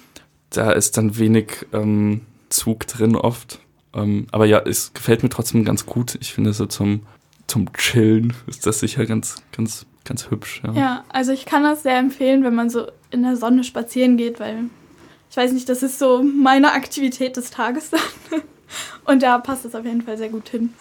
da 0.50 0.72
ist 0.72 0.96
dann 0.96 1.16
wenig 1.18 1.66
ähm, 1.72 2.22
Zug 2.48 2.86
drin 2.86 3.16
oft. 3.16 3.60
Ähm, 3.94 4.26
aber 4.32 4.44
ja, 4.46 4.58
es 4.60 4.92
gefällt 4.94 5.22
mir 5.22 5.28
trotzdem 5.30 5.64
ganz 5.64 5.86
gut. 5.86 6.16
Ich 6.20 6.34
finde 6.34 6.52
so 6.52 6.66
zum, 6.66 7.02
zum 7.46 7.72
Chillen 7.72 8.32
ist 8.46 8.66
das 8.66 8.80
sicher 8.80 9.06
ganz, 9.06 9.36
ganz, 9.56 9.86
ganz 10.04 10.30
hübsch. 10.30 10.62
Ja. 10.64 10.72
Ja, 10.72 11.04
also 11.08 11.32
ich 11.32 11.46
kann 11.46 11.62
das 11.62 11.82
sehr 11.82 11.96
empfehlen, 11.98 12.44
wenn 12.44 12.54
man 12.54 12.68
so 12.70 12.86
in 13.10 13.22
der 13.22 13.36
Sonne 13.36 13.64
spazieren 13.64 14.16
geht, 14.16 14.38
weil 14.40 14.64
ich 15.30 15.36
weiß 15.36 15.52
nicht, 15.52 15.68
das 15.68 15.82
ist 15.82 15.98
so 15.98 16.22
meine 16.22 16.72
Aktivität 16.72 17.36
des 17.36 17.50
Tages 17.50 17.90
dann. 17.90 18.00
Und 19.04 19.22
da 19.22 19.38
passt 19.38 19.64
es 19.64 19.74
auf 19.74 19.84
jeden 19.84 20.02
Fall 20.02 20.18
sehr 20.18 20.28
gut 20.28 20.48
hin. 20.48 20.72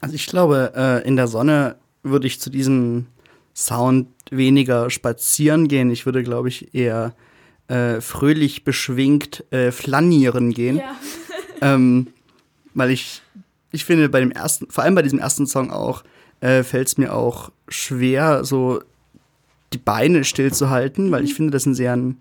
Also 0.00 0.14
ich 0.14 0.26
glaube, 0.26 0.72
äh, 0.76 1.06
in 1.06 1.16
der 1.16 1.28
Sonne 1.28 1.76
würde 2.02 2.26
ich 2.26 2.40
zu 2.40 2.50
diesem 2.50 3.06
Sound 3.54 4.08
weniger 4.30 4.90
spazieren 4.90 5.68
gehen. 5.68 5.90
Ich 5.90 6.06
würde, 6.06 6.22
glaube 6.22 6.48
ich, 6.48 6.74
eher 6.74 7.14
äh, 7.68 8.00
fröhlich 8.00 8.64
beschwingt 8.64 9.44
äh, 9.52 9.72
flanieren 9.72 10.52
gehen. 10.52 10.76
Ja. 10.78 10.96
Ähm, 11.60 12.06
weil 12.72 12.92
ich, 12.92 13.20
ich 13.72 13.84
finde, 13.84 14.08
bei 14.08 14.20
dem 14.20 14.30
ersten, 14.30 14.70
vor 14.70 14.84
allem 14.84 14.94
bei 14.94 15.02
diesem 15.02 15.18
ersten 15.18 15.44
Song 15.44 15.72
auch, 15.72 16.04
äh, 16.40 16.62
fällt 16.62 16.86
es 16.86 16.98
mir 16.98 17.12
auch 17.12 17.50
schwer, 17.66 18.44
so 18.44 18.80
die 19.72 19.78
Beine 19.78 20.22
stillzuhalten, 20.22 21.10
weil 21.10 21.24
ich 21.24 21.34
finde, 21.34 21.50
das 21.50 21.62
ist 21.62 21.66
ein 21.66 21.74
sehr 21.74 21.96
ein, 21.96 22.18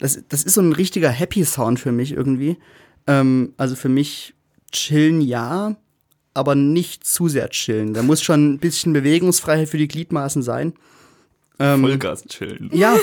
das, 0.00 0.22
das 0.28 0.44
ist 0.44 0.52
so 0.52 0.60
ein 0.60 0.74
richtiger 0.74 1.08
Happy 1.08 1.46
Sound 1.46 1.80
für 1.80 1.92
mich 1.92 2.12
irgendwie. 2.12 2.58
Ähm, 3.06 3.54
also 3.56 3.74
für 3.74 3.88
mich 3.88 4.34
chillen 4.70 5.22
ja, 5.22 5.76
aber 6.34 6.54
nicht 6.54 7.06
zu 7.06 7.28
sehr 7.28 7.48
chillen. 7.50 7.94
Da 7.94 8.02
muss 8.02 8.22
schon 8.22 8.54
ein 8.54 8.58
bisschen 8.58 8.92
Bewegungsfreiheit 8.92 9.68
für 9.68 9.78
die 9.78 9.88
Gliedmaßen 9.88 10.42
sein. 10.42 10.72
Ähm, 11.58 11.82
Vollgas 11.82 12.24
chillen. 12.26 12.70
ja, 12.72 12.96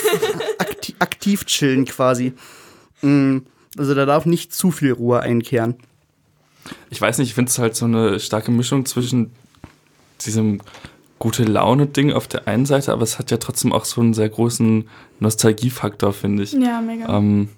akti 0.57 0.95
aktiv 0.99 1.45
chillen 1.45 1.85
quasi. 1.85 2.33
Mm, 3.01 3.37
Also 3.77 3.93
da 3.93 4.05
darf 4.05 4.25
nicht 4.25 4.53
zu 4.53 4.71
viel 4.71 4.91
Ruhe 4.91 5.19
einkehren. 5.21 5.75
Ich 6.89 6.99
weiß 6.99 7.19
nicht, 7.19 7.29
ich 7.29 7.33
finde 7.35 7.49
es 7.49 7.59
halt 7.59 7.75
so 7.75 7.85
eine 7.85 8.19
starke 8.19 8.51
Mischung 8.51 8.85
zwischen 8.85 9.31
diesem 10.25 10.59
gute 11.19 11.43
Laune-Ding 11.43 12.11
auf 12.11 12.27
der 12.27 12.47
einen 12.47 12.65
Seite, 12.65 12.91
aber 12.91 13.03
es 13.03 13.19
hat 13.19 13.29
ja 13.31 13.37
trotzdem 13.37 13.71
auch 13.73 13.85
so 13.85 14.01
einen 14.01 14.13
sehr 14.13 14.29
großen 14.29 14.89
Nostalgiefaktor, 15.19 16.13
finde 16.13 16.43
ich. 16.43 16.53
Ja, 16.53 16.81
mega. 16.81 17.15
Ähm, 17.17 17.49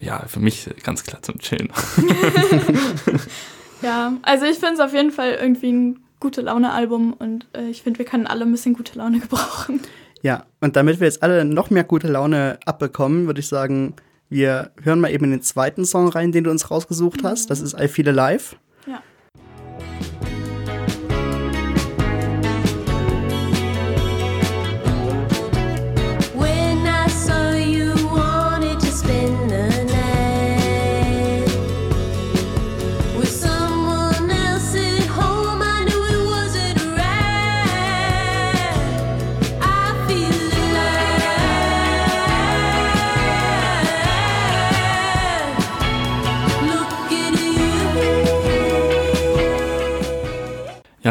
ja, 0.00 0.24
für 0.26 0.40
mich 0.40 0.68
ganz 0.82 1.02
klar 1.02 1.20
zum 1.22 1.38
Chillen. 1.38 1.70
Ja, 3.84 4.14
also 4.22 4.46
ich 4.46 4.58
finde 4.58 4.74
es 4.74 4.80
auf 4.80 4.94
jeden 4.94 5.10
Fall 5.10 5.36
irgendwie 5.38 5.70
ein 5.70 6.00
gute 6.18 6.40
Laune-Album 6.40 7.12
und 7.12 7.46
äh, 7.52 7.68
ich 7.68 7.82
finde, 7.82 7.98
wir 7.98 8.06
können 8.06 8.26
alle 8.26 8.46
ein 8.46 8.50
bisschen 8.50 8.72
gute 8.72 8.96
Laune 8.98 9.20
gebrauchen. 9.20 9.80
Ja, 10.22 10.46
und 10.62 10.74
damit 10.74 11.00
wir 11.00 11.06
jetzt 11.06 11.22
alle 11.22 11.44
noch 11.44 11.68
mehr 11.68 11.84
gute 11.84 12.08
Laune 12.08 12.58
abbekommen, 12.64 13.26
würde 13.26 13.40
ich 13.40 13.48
sagen, 13.48 13.94
wir 14.30 14.70
hören 14.82 15.00
mal 15.00 15.10
eben 15.10 15.26
in 15.26 15.32
den 15.32 15.42
zweiten 15.42 15.84
Song 15.84 16.08
rein, 16.08 16.32
den 16.32 16.44
du 16.44 16.50
uns 16.50 16.70
rausgesucht 16.70 17.22
hast. 17.24 17.50
Das 17.50 17.60
ist 17.60 17.78
I 17.78 17.88
Feel 17.88 18.18
Alive. 18.18 18.56
Ja. 18.86 19.02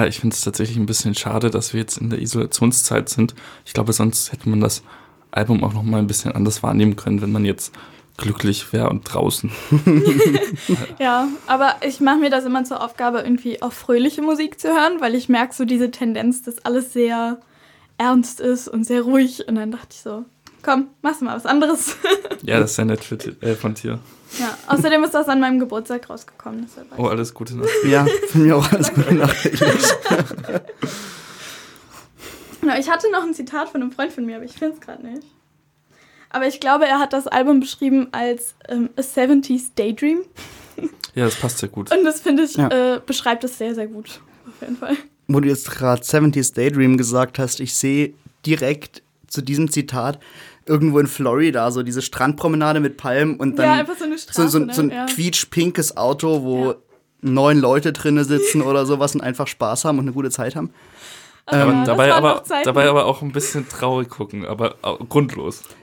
Ja, 0.04 0.10
ich 0.10 0.20
finde 0.20 0.34
es 0.34 0.42
tatsächlich 0.42 0.76
ein 0.76 0.86
bisschen 0.86 1.16
schade, 1.16 1.50
dass 1.50 1.72
wir 1.72 1.80
jetzt 1.80 1.98
in 1.98 2.10
der 2.10 2.20
Isolationszeit 2.20 3.08
sind. 3.08 3.36
Ich 3.63 3.72
glaube, 3.72 3.94
sonst 3.94 4.34
hätte 4.34 4.50
man 4.50 4.60
das 4.60 4.84
Album 5.32 5.63
auch 5.63 5.72
noch 5.72 5.84
mal 5.84 6.00
ein 6.00 6.08
bisschen 6.08 6.34
anders 6.34 6.62
wahrnehmen 6.62 6.98
können, 6.98 7.22
wenn 7.22 7.32
man 7.32 7.46
jetzt 7.46 7.74
glücklich 8.18 8.74
wäre 8.74 8.89
und 8.89 9.04
draußen. 9.04 9.50
Ja, 11.00 11.30
aber 11.48 11.76
ich 11.88 12.02
mache 12.02 12.18
mir 12.18 12.30
das 12.30 12.44
immer 12.44 12.66
zur 12.66 12.84
Aufgabe, 12.84 13.20
irgendwie 13.20 13.62
auch 13.62 13.72
fröhliche 13.72 14.22
Musik 14.22 14.60
zu 14.60 14.68
hören, 14.68 15.00
weil 15.00 15.16
ich 15.16 15.30
merke 15.30 15.54
so 15.54 15.63
diese 15.63 15.89
Tendenz, 15.89 16.42
dass 16.42 16.66
alles 16.66 16.92
sehr 16.92 17.39
ernst 17.98 18.42
ist 18.42 18.68
und 18.68 18.84
sehr 18.84 19.04
ruhig. 19.04 19.48
Und 19.48 19.56
dann 19.56 19.72
dachte 19.72 19.88
ich 19.92 20.02
so, 20.02 20.26
komm, 20.63 20.88
machst 21.02 21.22
du 21.22 21.26
mal 21.26 21.38
was 21.38 21.46
anderes. 21.46 21.96
Ja, 22.44 22.60
das 22.60 22.72
ist 22.72 22.76
sehr 22.76 22.86
nett 22.86 23.06
für, 23.06 23.16
äh, 23.16 23.56
von 23.56 23.74
dir. 23.74 24.00
Ja, 24.39 24.58
außerdem 24.67 25.04
ist 25.04 25.13
das 25.13 25.28
an 25.28 25.39
meinem 25.39 25.60
Geburtstag 25.60 26.10
rausgekommen. 26.10 26.67
Oh, 26.98 27.06
alles 27.06 27.34
Gute 27.34 27.56
noch. 27.56 27.67
Ja, 27.86 28.06
von 28.30 28.43
mir 28.43 28.58
auch 28.58 28.72
alles 28.72 28.93
Gute. 28.93 29.30
Genau, 32.62 32.76
ich 32.80 32.89
hatte 32.89 33.12
noch 33.12 33.24
ein 33.24 33.34
Zitat 33.34 33.69
von 33.69 33.82
einem 33.82 33.91
Freund 33.91 34.12
von 34.12 34.26
mir, 34.26 34.38
aber 34.38 34.46
ich 34.46 34.54
finde 34.54 34.76
es 34.76 34.82
gerade 34.82 35.06
nicht. 35.06 35.24
Aber 36.30 36.48
ich 36.48 36.60
glaube, 36.60 36.86
er 36.88 36.98
hat 37.00 37.13
das 37.13 37.28
Album 37.28 37.60
beschrieben 37.60 38.08
als 38.12 38.56
ähm, 38.67 38.89
A 38.98 39.02
70s 39.02 39.72
Daydream. 39.76 40.22
Ja, 41.13 41.26
das 41.26 41.36
passt 41.36 41.60
sehr 41.60 41.69
gut. 41.69 41.96
Und 41.96 42.04
das 42.04 42.22
finde 42.22 42.43
ich, 42.43 42.56
Ja. 42.56 42.96
äh, 42.96 43.02
beschreibt 43.06 43.43
es 43.43 43.58
sehr, 43.60 43.76
sehr 43.76 43.86
gut. 43.86 44.19
Auf 44.48 44.62
jeden 44.62 44.78
Fall. 44.78 44.98
Wo 45.28 45.39
du 45.39 45.48
jetzt 45.48 45.69
gerade 45.69 46.02
70s 46.02 46.56
Daydream 46.56 46.98
gesagt 46.98 47.38
hast, 47.38 47.60
ich 47.60 47.76
sehe 47.76 48.15
direkt 48.48 49.04
zu 49.28 49.41
diesem 49.41 49.69
Zitat 49.72 50.19
irgendwo 50.65 50.99
in 50.99 51.08
Florida 51.08 51.69
so 51.71 51.84
diese 51.84 52.02
Strandpromenade 52.02 52.80
mit 52.80 52.97
Palmen 52.97 53.36
und 53.38 53.58
dann 53.60 53.65
ja, 53.65 53.73
einfach 53.73 53.97
so 53.97 54.06
eine 54.06 54.17
so, 54.17 54.32
Straße. 54.32 54.49
so, 54.49 54.60
ne? 54.60 54.73
so 54.73 54.82
ein 54.84 54.89
ja. 54.91 55.06
quietschpinkes 55.06 55.97
Auto, 55.97 56.43
wo 56.43 56.65
Ja. 56.71 56.76
neun 57.21 57.60
Leute 57.60 57.91
drinne 57.93 58.23
sitzen 58.23 58.62
oder 58.62 58.86
sowas 58.86 59.13
und 59.15 59.21
einfach 59.21 59.47
Spaß 59.47 59.86
haben 59.86 59.97
und 59.99 60.06
eine 60.06 60.13
gute 60.13 60.30
Zeit 60.30 60.56
haben. 60.56 60.71
Aber 61.45 61.62
ähm, 61.63 61.69
ja, 61.80 61.84
dabei, 61.86 62.13
aber, 62.13 62.43
dabei 62.63 62.88
aber 62.88 63.06
auch 63.06 63.21
ein 63.21 63.34
bisschen 63.34 63.67
traurig 63.67 64.10
gucken, 64.10 64.45
aber 64.45 64.76
grundlos. 65.10 65.63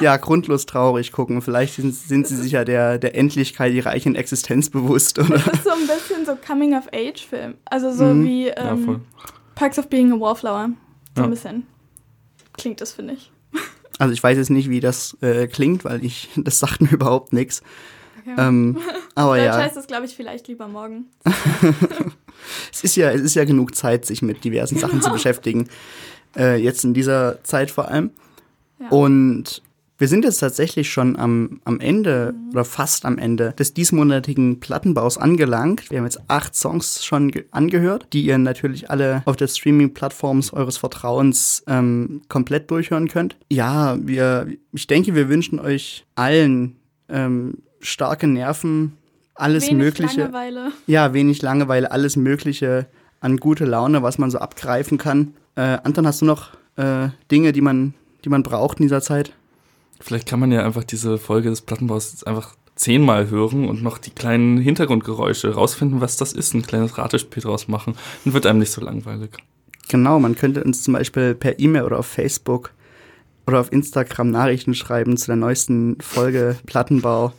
Ja, 0.00 0.16
grundlos 0.18 0.66
traurig 0.66 1.10
gucken. 1.12 1.40
Vielleicht 1.40 1.76
sind, 1.76 1.94
sind 1.94 2.26
sie 2.26 2.36
sich 2.36 2.52
ja 2.52 2.64
der, 2.64 2.98
der 2.98 3.14
Endlichkeit 3.16 3.72
ihrer 3.72 3.90
eigenen 3.90 4.14
Existenz 4.16 4.68
bewusst, 4.68 5.18
oder? 5.18 5.38
Das 5.38 5.46
ist 5.46 5.64
so 5.64 5.70
ein 5.70 5.86
bisschen 5.86 6.26
so 6.26 6.36
Coming-of-Age-Film. 6.46 7.54
Also 7.64 7.92
so 7.92 8.04
Mhm. 8.04 8.24
wie 8.26 8.46
Ja, 8.48 8.72
ähm, 8.72 9.02
Parks 9.54 9.78
of 9.78 9.88
Being 9.88 10.12
a 10.12 10.20
Wallflower. 10.20 10.70
So 11.14 11.20
Ja. 11.22 11.24
ein 11.24 11.30
bisschen. 11.30 11.66
Klingt 12.58 12.80
das, 12.82 12.92
finde 12.92 13.14
ich. 13.14 13.30
Also 13.98 14.12
ich 14.12 14.22
weiß 14.22 14.36
jetzt 14.36 14.50
nicht, 14.50 14.68
wie 14.68 14.80
das 14.80 15.16
äh, 15.20 15.46
klingt, 15.46 15.84
weil 15.84 16.04
ich, 16.04 16.28
das 16.36 16.58
sagt 16.58 16.80
mir 16.80 16.90
überhaupt 16.90 17.32
nichts. 17.32 17.62
Okay. 18.20 18.34
Ähm, 18.38 18.78
aber 19.14 19.38
ja, 19.38 19.56
heißt 19.56 19.76
das, 19.76 19.86
glaube 19.86 20.06
ich, 20.06 20.16
vielleicht 20.16 20.48
lieber 20.48 20.68
morgen. 20.68 21.06
es 22.72 22.84
ist 22.84 22.96
ja, 22.96 23.10
es 23.10 23.22
ist 23.22 23.34
ja 23.34 23.44
genug 23.44 23.74
Zeit, 23.74 24.04
sich 24.04 24.22
mit 24.22 24.44
diversen 24.44 24.78
Sachen 24.78 25.00
zu 25.00 25.10
beschäftigen. 25.10 25.68
Äh, 26.36 26.56
jetzt 26.56 26.84
in 26.84 26.92
dieser 26.92 27.42
Zeit 27.44 27.70
vor 27.70 27.88
allem. 27.88 28.10
Ja. 28.78 28.88
Und 28.88 29.62
wir 29.98 30.08
sind 30.08 30.24
jetzt 30.24 30.38
tatsächlich 30.38 30.90
schon 30.90 31.16
am, 31.18 31.60
am 31.64 31.80
Ende 31.80 32.34
oder 32.50 32.64
fast 32.64 33.04
am 33.04 33.16
Ende 33.18 33.52
des 33.58 33.72
diesmonatigen 33.74 34.60
Plattenbaus 34.60 35.16
angelangt. 35.18 35.90
Wir 35.90 35.98
haben 35.98 36.04
jetzt 36.04 36.20
acht 36.28 36.54
Songs 36.54 37.04
schon 37.04 37.30
ge- 37.30 37.46
angehört, 37.50 38.06
die 38.12 38.22
ihr 38.22 38.36
natürlich 38.38 38.90
alle 38.90 39.22
auf 39.24 39.36
der 39.36 39.48
Streaming-Plattforms 39.48 40.52
eures 40.52 40.76
Vertrauens 40.76 41.64
ähm, 41.66 42.22
komplett 42.28 42.70
durchhören 42.70 43.08
könnt. 43.08 43.36
Ja, 43.50 43.96
wir, 44.00 44.48
ich 44.72 44.86
denke, 44.86 45.14
wir 45.14 45.28
wünschen 45.28 45.58
euch 45.60 46.04
allen 46.14 46.76
ähm, 47.08 47.58
starke 47.80 48.26
Nerven, 48.26 48.92
alles 49.34 49.64
Wenig 49.68 49.76
Mögliche. 49.78 50.20
Langeweile. 50.22 50.72
Ja, 50.86 51.12
wenig 51.14 51.42
Langeweile, 51.42 51.90
alles 51.90 52.16
Mögliche 52.16 52.86
an 53.20 53.38
gute 53.38 53.64
Laune, 53.64 54.02
was 54.02 54.18
man 54.18 54.30
so 54.30 54.38
abgreifen 54.38 54.98
kann. 54.98 55.34
Äh, 55.54 55.78
Anton, 55.84 56.06
hast 56.06 56.20
du 56.20 56.26
noch 56.26 56.50
äh, 56.76 57.08
Dinge, 57.30 57.52
die 57.52 57.62
man, 57.62 57.94
die 58.24 58.28
man 58.28 58.42
braucht 58.42 58.78
in 58.78 58.84
dieser 58.84 59.00
Zeit. 59.00 59.32
Vielleicht 60.00 60.28
kann 60.28 60.40
man 60.40 60.52
ja 60.52 60.64
einfach 60.64 60.84
diese 60.84 61.18
Folge 61.18 61.50
des 61.50 61.62
Plattenbaus 61.62 62.12
jetzt 62.12 62.26
einfach 62.26 62.54
zehnmal 62.76 63.30
hören 63.30 63.68
und 63.68 63.82
noch 63.82 63.98
die 63.98 64.10
kleinen 64.10 64.58
Hintergrundgeräusche 64.58 65.54
rausfinden, 65.54 66.00
was 66.00 66.16
das 66.16 66.32
ist, 66.32 66.54
ein 66.54 66.62
kleines 66.62 66.98
Ratespiel 66.98 67.42
draus 67.42 67.68
machen. 67.68 67.94
Dann 68.24 68.34
wird 68.34 68.46
einem 68.46 68.58
nicht 68.58 68.70
so 68.70 68.82
langweilig. 68.82 69.30
Genau, 69.88 70.18
man 70.18 70.36
könnte 70.36 70.62
uns 70.62 70.82
zum 70.82 70.94
Beispiel 70.94 71.34
per 71.34 71.58
E-Mail 71.58 71.84
oder 71.84 71.98
auf 71.98 72.06
Facebook 72.06 72.72
oder 73.46 73.60
auf 73.60 73.72
Instagram 73.72 74.30
Nachrichten 74.30 74.74
schreiben 74.74 75.16
zu 75.16 75.26
der 75.26 75.36
neuesten 75.36 75.96
Folge 76.00 76.58
Plattenbau 76.66 77.32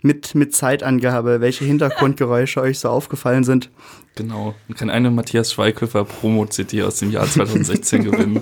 mit, 0.00 0.34
mit 0.34 0.54
Zeitangabe, 0.54 1.40
welche 1.40 1.64
Hintergrundgeräusche 1.64 2.60
euch 2.62 2.80
so 2.80 2.88
aufgefallen 2.88 3.44
sind. 3.44 3.70
Genau. 4.16 4.54
Man 4.66 4.76
kann 4.76 4.90
eine 4.90 5.10
Matthias 5.10 5.52
Schweighöfer 5.52 6.04
Promo-CD 6.04 6.82
aus 6.82 6.96
dem 6.96 7.10
Jahr 7.12 7.26
2016 7.28 8.04
gewinnen. 8.04 8.40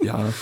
Ja. 0.00 0.32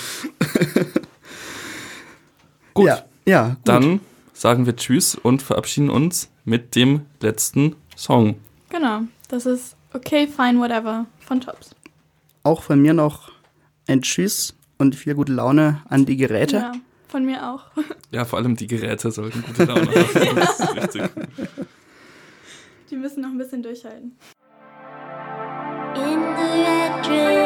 Gut, 2.76 2.86
Ja, 2.86 3.04
ja 3.26 3.48
gut. 3.48 3.58
dann 3.64 4.00
sagen 4.32 4.66
wir 4.66 4.76
Tschüss 4.76 5.14
und 5.16 5.42
verabschieden 5.42 5.90
uns 5.90 6.28
mit 6.44 6.74
dem 6.76 7.02
letzten 7.20 7.74
Song. 7.96 8.36
Genau, 8.68 9.00
das 9.28 9.46
ist 9.46 9.76
Okay, 9.92 10.26
Fine, 10.28 10.60
Whatever 10.60 11.06
von 11.20 11.40
Tops. 11.40 11.70
auch 12.42 12.62
von 12.62 12.80
mir 12.80 12.92
noch 12.94 13.32
ein 13.88 14.02
Tschüss 14.02 14.54
und 14.78 14.94
viel 14.94 15.14
gute 15.14 15.32
Laune 15.32 15.82
an 15.88 16.04
die 16.06 16.16
Geräte. 16.18 16.56
Ja, 16.56 16.72
von 17.08 17.24
mir 17.24 17.48
auch. 17.50 17.62
Ja, 18.12 18.24
vor 18.24 18.38
allem 18.38 18.56
die 18.56 18.66
Geräte 18.66 19.10
sollten 19.10 19.42
gute 19.42 19.64
Laune 19.64 19.86
haben. 19.90 20.36
Das 20.36 20.60
ist 20.60 20.76
wichtig. 20.76 21.10
Die 22.90 22.96
müssen 22.96 23.22
noch 23.22 23.30
ein 23.30 23.38
bisschen 23.38 23.62
durchhalten. 23.62 24.12
In 25.94 26.20
the 26.36 26.62
red 26.62 27.06
dress, 27.06 27.45